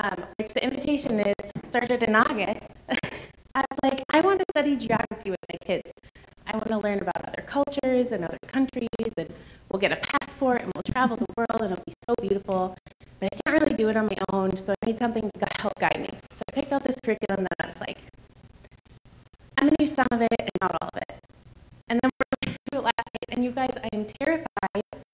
um, 0.00 0.24
which 0.38 0.52
the 0.54 0.64
invitation 0.64 1.20
is 1.20 1.34
started 1.64 2.02
in 2.02 2.14
August. 2.16 2.80
I 3.54 3.64
was 3.70 3.78
like, 3.82 4.02
I 4.10 4.20
want 4.20 4.38
to 4.38 4.44
study 4.50 4.76
geography 4.76 5.30
with 5.30 5.40
my 5.52 5.58
kids. 5.64 5.92
I 6.52 6.56
want 6.56 6.66
to 6.68 6.78
learn 6.78 6.98
about 6.98 7.24
other 7.24 7.44
cultures 7.46 8.10
and 8.10 8.24
other 8.24 8.38
countries, 8.48 8.88
and 9.16 9.32
we'll 9.70 9.78
get 9.78 9.92
a 9.92 9.96
passport 9.96 10.62
and 10.62 10.72
we'll 10.74 10.82
travel 10.82 11.16
the 11.16 11.26
world, 11.36 11.62
and 11.62 11.70
it'll 11.70 11.84
be 11.84 11.92
so 12.08 12.14
beautiful. 12.20 12.76
But 13.20 13.28
I 13.32 13.50
can't 13.50 13.62
really 13.62 13.76
do 13.76 13.88
it 13.88 13.96
on 13.96 14.06
my 14.06 14.16
own, 14.32 14.56
so 14.56 14.74
I 14.82 14.86
need 14.86 14.98
something 14.98 15.30
to 15.30 15.46
help 15.60 15.78
guide 15.78 16.00
me. 16.00 16.10
So 16.32 16.42
I 16.50 16.52
picked 16.52 16.72
out 16.72 16.82
this 16.82 16.96
curriculum 17.04 17.44
that 17.44 17.64
I 17.64 17.66
was 17.66 17.78
like, 17.78 17.98
I'm 19.58 19.66
going 19.66 19.76
to 19.76 19.82
use 19.84 19.94
some 19.94 20.08
of 20.10 20.22
it 20.22 20.28
and 20.40 20.50
not 20.60 20.76
all 20.80 20.88
of 20.92 21.02
it. 21.08 21.20
And 21.88 22.00
then 22.02 22.10
we're 22.18 22.52
going 22.52 22.56
it 22.72 22.84
last 22.84 22.96
night, 22.96 23.28
and 23.36 23.44
you 23.44 23.52
guys, 23.52 23.76
I 23.76 23.88
am 23.94 24.06
terrified. 24.06 25.04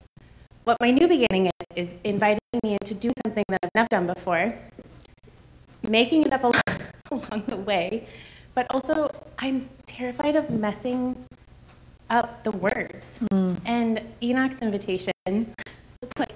What 0.64 0.78
my 0.80 0.90
new 0.90 1.06
beginning 1.06 1.50
is, 1.74 1.88
is 1.88 1.96
inviting 2.02 2.38
me 2.62 2.78
to 2.82 2.94
do 2.94 3.12
something 3.24 3.44
that 3.48 3.60
I've 3.62 3.74
never 3.74 3.88
done 3.88 4.06
before, 4.06 4.56
making 5.86 6.22
it 6.22 6.32
up 6.32 6.44
along 7.10 7.44
the 7.46 7.56
way, 7.56 8.06
but 8.56 8.66
also 8.70 9.08
I'm 9.38 9.68
terrified 9.84 10.34
of 10.34 10.50
messing 10.50 11.14
up 12.08 12.42
the 12.42 12.50
words. 12.50 13.20
And 13.30 14.00
Enoch's 14.22 14.60
invitation 14.62 15.12
like, 16.18 16.32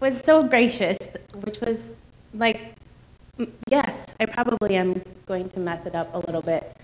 was 0.00 0.20
so 0.20 0.44
gracious, 0.44 0.98
which 1.40 1.60
was 1.60 1.96
like, 2.32 2.74
mm, 3.38 3.50
yes, 3.68 4.14
I 4.20 4.26
probably 4.26 4.76
am 4.76 5.02
going 5.26 5.50
to 5.50 5.60
mess 5.60 5.84
it 5.84 5.96
up 5.96 6.14
a 6.14 6.18
little 6.18 6.42
bit. 6.42 6.76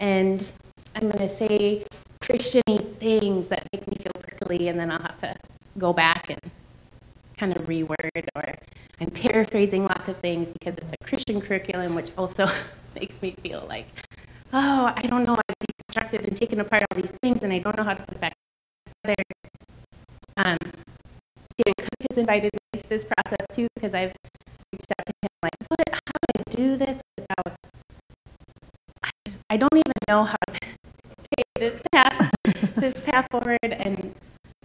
And 0.00 0.50
I'm 0.96 1.02
going 1.02 1.18
to 1.18 1.28
say 1.28 1.84
Christian 2.22 2.62
things 2.98 3.48
that 3.48 3.66
make 3.72 3.86
me 3.86 3.96
feel 3.96 4.12
prickly, 4.22 4.68
and 4.68 4.80
then 4.80 4.90
I'll 4.90 5.02
have 5.02 5.18
to 5.18 5.36
go 5.76 5.92
back 5.92 6.30
and 6.30 6.40
kind 7.36 7.54
of 7.54 7.66
reword, 7.66 8.28
or 8.34 8.54
I'm 8.98 9.10
paraphrasing 9.10 9.84
lots 9.84 10.08
of 10.08 10.16
things 10.18 10.48
because 10.48 10.76
it's 10.76 10.92
a 10.92 11.04
Christian 11.04 11.40
curriculum, 11.40 11.94
which 11.94 12.12
also 12.16 12.46
makes 12.94 13.22
me 13.22 13.34
feel 13.42 13.64
like, 13.68 13.86
oh, 14.52 14.92
I 14.96 15.02
don't 15.02 15.24
know, 15.24 15.36
I've 15.36 15.56
deconstructed 15.58 16.26
and 16.26 16.36
taken 16.36 16.60
apart 16.60 16.84
all 16.90 17.00
these 17.00 17.12
things, 17.22 17.42
and 17.42 17.52
I 17.52 17.58
don't 17.58 17.76
know 17.76 17.84
how 17.84 17.94
to 17.94 18.02
put 18.02 18.14
it 18.14 18.20
back 18.20 18.34
together. 19.04 19.22
Um, 20.36 20.58
Dan 20.60 21.74
Cook 21.78 21.88
has 22.10 22.18
invited 22.18 22.50
me 22.52 22.80
to 22.80 22.88
this 22.88 23.04
process 23.04 23.46
too, 23.52 23.68
because 23.74 23.94
I've 23.94 24.14
reached 24.72 24.92
out 24.98 25.06
to 25.06 25.12
him 25.22 25.30
like, 25.42 25.52
what, 25.68 25.88
how 25.92 25.98
do 25.98 26.40
I 26.40 26.42
do 26.50 26.76
this 26.76 27.00
without, 27.18 27.56
I, 29.04 29.10
just, 29.26 29.40
I 29.50 29.56
don't 29.56 29.74
even 29.74 29.92
know 30.08 30.24
how 30.24 30.36
to 30.48 30.58
take 31.36 31.46
this 31.58 31.82
path, 31.92 32.30
this 32.76 33.00
path 33.00 33.26
forward, 33.30 33.58
and 33.62 34.14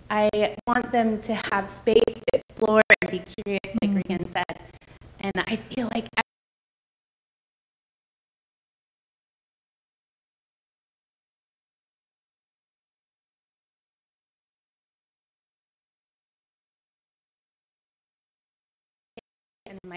I 0.09 0.29
want 0.67 0.91
them 0.91 1.19
to 1.21 1.35
have 1.51 1.69
space 1.69 2.03
to 2.05 2.39
explore 2.39 2.81
and 3.01 3.11
be 3.11 3.23
curious, 3.43 3.75
like 3.81 3.95
Regan 3.95 4.25
said. 4.27 4.59
And 5.19 5.33
I 5.47 5.55
feel 5.55 5.89
like 5.93 6.07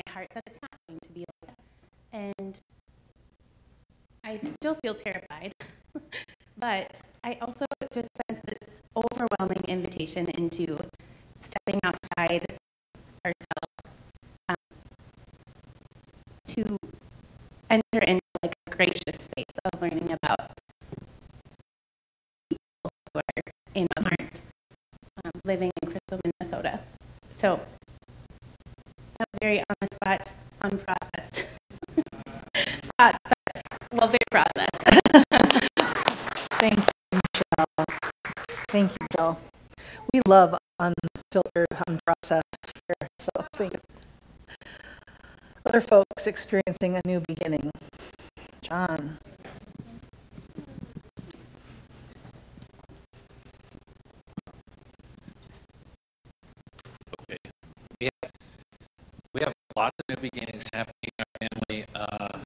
my 0.06 0.12
heart 0.12 0.28
that 0.34 0.42
it's 0.46 0.58
not 0.62 0.70
going 0.88 1.00
to 1.02 1.12
be 1.12 1.20
like 1.20 1.56
that. 1.56 1.58
And 2.12 2.61
I 4.24 4.38
still 4.61 4.76
feel 4.82 4.94
terrified. 4.94 5.52
but 6.58 7.00
I 7.24 7.38
also 7.40 7.64
just 7.92 8.11
sense 8.28 8.40
this 8.44 8.82
overwhelming 8.96 9.64
invitation 9.68 10.28
into 10.30 10.78
stepping 11.40 11.80
outside 11.82 12.44
ourselves 13.24 13.98
um, 14.48 14.56
to 16.46 16.76
enter 17.70 18.04
into 18.06 18.22
like 18.42 18.54
a 18.66 18.70
gracious 18.70 19.24
space 19.24 19.54
of 19.64 19.80
learning 19.82 20.16
about 20.22 20.52
people 22.50 22.90
who 23.12 23.20
are 23.20 23.52
in 23.74 23.87
aren't 23.96 24.42
um, 25.24 25.32
living 25.44 25.70
in 25.82 25.90
Crystal, 25.90 26.20
Minnesota. 26.24 26.80
So, 27.30 27.61
very 29.40 29.61
on 29.61 29.77
the 29.81 29.88
spot, 29.94 30.33
unprocessed. 30.62 31.46
spot, 32.85 33.16
well, 33.92 34.09
very 34.09 34.18
processed. 34.31 34.83
Thank 36.61 36.79
you, 36.79 37.20
Michelle. 37.20 37.87
Thank 38.68 38.92
you, 38.92 39.07
Jill. 39.16 39.38
We 40.12 40.20
love 40.27 40.57
unfiltered, 40.79 41.68
unprocessed 41.88 42.42
here, 42.74 43.09
so 43.18 43.31
thank 43.55 43.74
you. 43.74 43.81
Other 45.66 45.81
folks 45.81 46.27
experiencing 46.27 46.96
a 46.96 47.01
new 47.07 47.22
beginning. 47.29 47.70
John. 48.62 49.18
Lots 59.79 59.95
of 60.01 60.17
new 60.17 60.29
beginnings 60.29 60.64
happening 60.73 60.95
in 61.05 61.12
our 61.21 61.49
family. 61.49 61.85
Uh, 61.95 62.41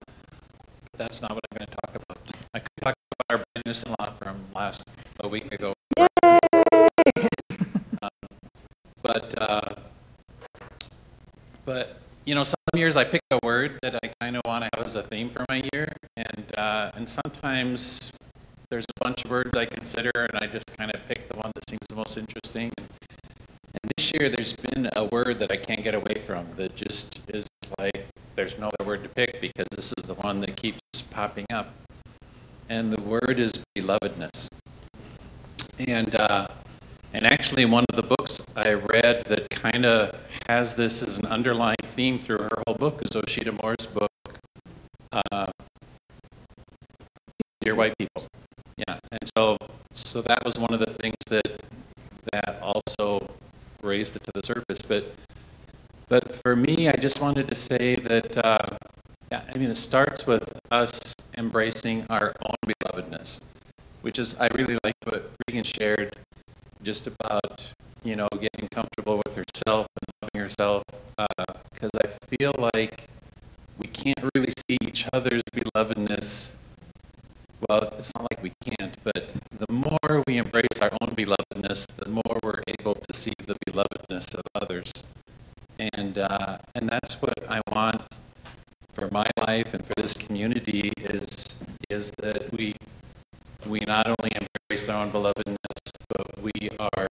but 0.83 0.99
that's 0.99 1.23
not 1.23 1.31
what 1.33 1.41
I'm 1.51 1.57
going 1.57 1.67
to 1.67 1.77
talk 1.87 1.95
about. 1.97 2.19
I 2.53 2.59
could 2.59 2.69
talk 2.83 2.95
about 3.15 3.39
our 3.39 3.45
business 3.55 3.87
law 3.87 4.11
from 4.19 4.45
last 4.55 4.85
a 5.21 5.29
week 5.29 5.51
ago. 5.51 5.73
Yay! 5.97 6.07
um, 8.03 8.11
but 9.01 9.35
uh, 9.41 9.75
but 11.65 12.01
you 12.27 12.35
know, 12.35 12.45
some 12.45 12.57
years 12.77 12.99
I 12.99 13.05
pick 13.05 13.23
a 13.31 13.39
word 13.43 13.79
that 13.81 13.99
I 14.03 14.11
kind 14.21 14.37
of 14.37 14.43
want 14.45 14.65
to 14.65 14.71
have 14.75 14.85
as 14.85 14.97
a 14.97 15.03
theme 15.03 15.31
for 15.31 15.47
my 15.49 15.65
year, 15.73 15.91
and 16.19 16.45
uh, 16.59 16.91
and 16.95 17.09
sometimes 17.09 18.13
there's 18.69 18.85
a 18.85 19.05
bunch 19.05 19.25
of 19.25 19.31
words 19.31 19.57
I 19.57 19.65
consider, 19.65 20.13
and 20.15 20.39
I 20.39 20.49
just 20.49 20.67
kind 20.77 20.91
of 20.95 21.01
pick 21.09 21.31
the 21.31 21.39
one 21.39 21.51
that 21.55 21.71
seems 21.71 21.87
the 21.89 21.97
most 21.97 22.19
interesting. 22.19 22.71
And 22.77 22.89
this 23.97 24.13
year, 24.13 24.29
there's 24.29 24.55
been 24.55 24.89
a 24.97 25.05
word 25.07 25.41
that 25.41 25.51
I 25.51 25.57
can't 25.57 25.83
get 25.83 25.95
away 25.95 26.15
from 26.15 26.47
that 26.57 26.75
just 26.77 27.21
is 27.29 27.47
like 27.79 28.07
there's 28.35 28.59
no 28.59 28.69
other 28.69 28.87
word 28.87 29.03
to 29.03 29.09
pick 29.09 29.41
because 29.41 29.67
this 29.73 29.93
is 29.99 30.05
the 30.05 30.15
one 30.15 30.41
that 30.41 30.57
keeps 30.57 30.81
popping 31.11 31.47
up, 31.51 31.75
and 32.69 32.93
the 32.93 33.01
word 33.03 33.39
is 33.39 33.53
belovedness. 33.77 34.49
And 35.79 36.15
uh, 36.15 36.49
and 37.13 37.27
actually, 37.27 37.65
one 37.65 37.85
of 37.91 37.97
the 37.97 38.03
books 38.03 38.45
I 38.57 38.75
read 38.75 39.25
that 39.27 39.51
kind 39.51 39.85
of 39.85 40.17
has 40.49 40.75
this 40.75 41.03
as 41.03 41.19
an 41.19 41.27
underlying 41.27 41.77
theme 41.89 42.19
through 42.19 42.39
her 42.39 42.63
whole 42.67 42.77
book 42.77 43.03
is 43.03 43.11
Osheta 43.11 43.53
Moore's 43.63 43.87
book, 43.87 44.11
uh, 45.13 45.51
Dear 47.61 47.75
White 47.75 47.97
People. 47.99 48.27
Yeah, 48.77 48.99
and 49.11 49.31
so 49.37 49.57
so 49.93 50.23
that 50.23 50.45
was 50.45 50.59
one 50.59 50.73
of 50.73 50.81
the 50.81 50.91
things 50.91 51.17
that 51.29 51.63
that 52.33 52.59
also 52.63 53.29
raised 53.83 54.17
it 54.17 54.23
to 54.25 54.31
the 54.35 54.43
surface. 54.43 54.83
But 54.83 55.15
but 56.09 56.35
for 56.37 56.55
me, 56.55 56.89
I 56.89 56.97
just 56.97 57.21
wanted 57.21 57.49
to 57.49 57.55
say 57.55 57.97
that 57.97 58.45
uh, 58.45 58.77
yeah, 59.31 59.43
I 59.49 59.57
mean, 59.57 59.71
it 59.71 59.79
starts 59.79 60.27
with 60.27 60.53
us 60.71 61.15
embracing 61.39 62.05
our 62.11 62.35
own 62.45 62.55
belovedness, 62.67 63.41
which 64.03 64.19
is 64.19 64.39
I 64.39 64.49
really 64.49 64.79
like 64.85 64.95
what 65.05 65.31
Regan 65.49 65.65
shared 65.65 66.15
just 66.83 67.07
about 67.07 67.63
you 68.03 68.17
know 68.17 68.29
getting 68.41 68.69
comfortable 68.69 69.23
with 69.25 69.37
herself 69.37 69.87
and 69.97 70.07
loving 70.23 70.41
herself 70.43 70.83
because 71.73 71.91
uh, 71.95 72.05
I 72.05 72.37
feel 72.37 72.53
like 72.75 73.05
we 73.79 73.89
can't 73.89 74.29
really 74.35 74.53
see 74.69 74.77
each 74.83 75.07
other's 75.13 75.43
belovedness. 75.55 76.53
Well, 77.69 77.95
it's 77.97 78.13
not 78.17 78.27
like 78.31 78.43
we 78.43 78.53
can't, 78.65 78.97
but 79.05 79.35
the 79.59 79.73
more 79.73 80.25
we 80.27 80.39
embrace 80.39 80.81
our 80.81 80.91
own 81.01 81.15
belovedness, 81.15 81.87
the 81.97 82.09
more 82.09 82.39
we're 82.43 82.63
able 82.81 82.95
to 82.95 83.15
see 83.15 83.33
the 83.47 83.55
belovedness 83.67 84.35
of 84.35 84.43
others, 84.55 84.91
and 85.79 86.19
uh, 86.19 86.59
and 86.75 86.89
that's 86.89 87.23
what 87.23 87.35
I 87.49 87.61
want 87.71 88.03
for 88.95 89.09
my 89.13 89.27
life 89.47 89.75
and 89.75 89.85
for 89.85 89.95
this 89.97 90.15
community 90.15 90.93
is 90.99 91.57
is 91.89 92.11
that 92.19 92.51
we 92.53 92.75
we 93.67 93.81
not 93.87 94.07
only 94.09 94.33
embrace 94.35 94.89
our 94.89 95.05
own 95.05 95.13
belovedness, 95.13 95.77
but 96.09 96.43
we 96.43 96.71
are 96.81 97.07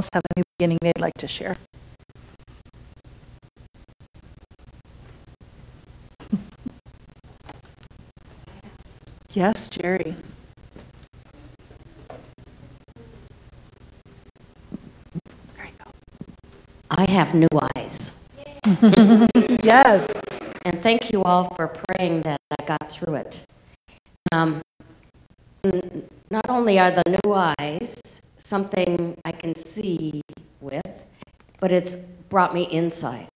else 0.00 0.08
have 0.14 0.22
a 0.34 0.38
new 0.38 0.44
beginning 0.56 0.78
they'd 0.80 0.98
like 0.98 1.14
to 1.18 1.28
share? 1.28 1.56
Yes, 9.32 9.68
Jerry. 9.70 10.16
I 16.90 17.08
have 17.08 17.32
new 17.32 17.46
eyes. 17.76 18.16
yes. 19.62 20.08
And 20.64 20.82
thank 20.82 21.12
you 21.12 21.22
all 21.22 21.44
for 21.54 21.68
praying 21.68 22.22
that 22.22 22.40
I 22.58 22.64
got 22.64 22.90
through 22.90 23.14
it. 23.14 23.44
Um, 24.32 24.60
not 26.30 26.48
only 26.50 26.80
are 26.80 26.90
the 26.90 27.04
new 27.24 27.32
eyes 27.34 28.20
something 28.50 29.16
I 29.24 29.29
can 29.40 29.54
see 29.54 30.20
with, 30.60 30.82
but 31.60 31.72
it's 31.72 31.96
brought 32.28 32.54
me 32.54 32.64
insight 32.64 33.28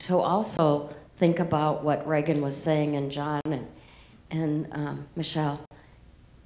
to 0.00 0.18
also 0.18 0.90
think 1.16 1.38
about 1.38 1.84
what 1.84 2.06
Regan 2.06 2.40
was 2.40 2.56
saying 2.56 2.96
and 2.96 3.10
John 3.10 3.40
and 3.44 3.66
and 4.32 4.68
um, 4.72 5.06
Michelle, 5.16 5.60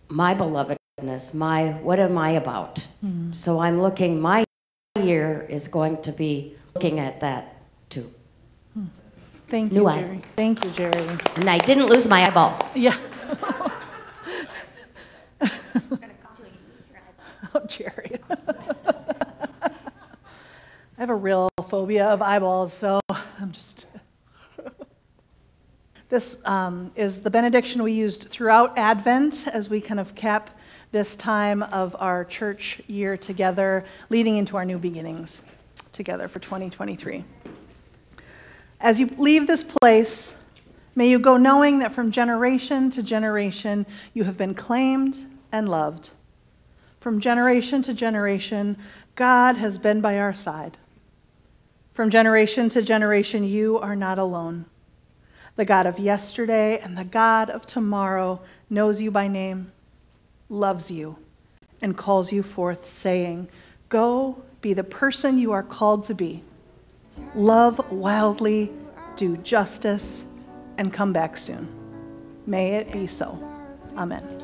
my 0.08 0.34
belovedness, 0.34 1.34
my 1.34 1.72
what 1.82 2.00
am 2.00 2.16
I 2.16 2.30
about? 2.30 2.76
Mm-hmm. 3.04 3.32
So 3.32 3.58
I'm 3.60 3.80
looking. 3.80 4.20
My 4.20 4.44
year 5.00 5.46
is 5.50 5.68
going 5.68 6.00
to 6.02 6.12
be 6.12 6.56
looking 6.74 6.98
at 6.98 7.20
that 7.20 7.56
too. 7.90 8.10
Hmm. 8.72 8.86
Thank 9.48 9.72
New 9.72 9.82
you, 9.82 9.88
eyes. 9.88 10.06
Jerry. 10.06 10.22
Thank 10.36 10.64
you, 10.64 10.70
Jerry. 10.70 11.18
And 11.36 11.50
I 11.50 11.58
didn't 11.58 11.86
lose 11.86 12.06
my 12.08 12.26
eyeball. 12.26 12.58
Yeah. 12.74 12.96
oh, 17.64 17.66
Jerry. 17.68 18.18
I 19.60 19.70
have 20.98 21.10
a 21.10 21.14
real 21.14 21.48
phobia 21.68 22.06
of 22.06 22.22
eyeballs, 22.22 22.72
so 22.72 23.00
I'm 23.10 23.52
just. 23.52 23.86
This 26.10 26.36
um, 26.44 26.92
is 26.94 27.22
the 27.22 27.30
benediction 27.30 27.82
we 27.82 27.90
used 27.90 28.28
throughout 28.28 28.78
Advent 28.78 29.48
as 29.48 29.68
we 29.68 29.80
kind 29.80 29.98
of 29.98 30.14
cap 30.14 30.50
this 30.92 31.16
time 31.16 31.64
of 31.64 31.96
our 31.98 32.24
church 32.24 32.80
year 32.86 33.16
together, 33.16 33.84
leading 34.10 34.36
into 34.36 34.56
our 34.56 34.64
new 34.64 34.78
beginnings 34.78 35.42
together 35.92 36.28
for 36.28 36.38
2023. 36.38 37.24
As 38.80 39.00
you 39.00 39.06
leave 39.18 39.48
this 39.48 39.64
place, 39.64 40.34
may 40.94 41.08
you 41.08 41.18
go 41.18 41.36
knowing 41.36 41.80
that 41.80 41.92
from 41.92 42.12
generation 42.12 42.90
to 42.90 43.02
generation 43.02 43.84
you 44.12 44.22
have 44.22 44.36
been 44.36 44.54
claimed 44.54 45.16
and 45.50 45.68
loved. 45.68 46.10
From 47.04 47.20
generation 47.20 47.82
to 47.82 47.92
generation, 47.92 48.78
God 49.14 49.56
has 49.56 49.76
been 49.76 50.00
by 50.00 50.18
our 50.18 50.32
side. 50.32 50.78
From 51.92 52.08
generation 52.08 52.70
to 52.70 52.80
generation, 52.80 53.44
you 53.44 53.78
are 53.78 53.94
not 53.94 54.18
alone. 54.18 54.64
The 55.56 55.66
God 55.66 55.84
of 55.84 55.98
yesterday 55.98 56.78
and 56.78 56.96
the 56.96 57.04
God 57.04 57.50
of 57.50 57.66
tomorrow 57.66 58.40
knows 58.70 59.02
you 59.02 59.10
by 59.10 59.28
name, 59.28 59.70
loves 60.48 60.90
you, 60.90 61.18
and 61.82 61.94
calls 61.94 62.32
you 62.32 62.42
forth, 62.42 62.86
saying, 62.86 63.50
Go 63.90 64.42
be 64.62 64.72
the 64.72 64.82
person 64.82 65.38
you 65.38 65.52
are 65.52 65.62
called 65.62 66.04
to 66.04 66.14
be. 66.14 66.42
Love 67.34 67.92
wildly, 67.92 68.72
do 69.16 69.36
justice, 69.36 70.24
and 70.78 70.90
come 70.90 71.12
back 71.12 71.36
soon. 71.36 71.68
May 72.46 72.76
it 72.76 72.90
be 72.90 73.06
so. 73.06 73.38
Amen. 73.94 74.43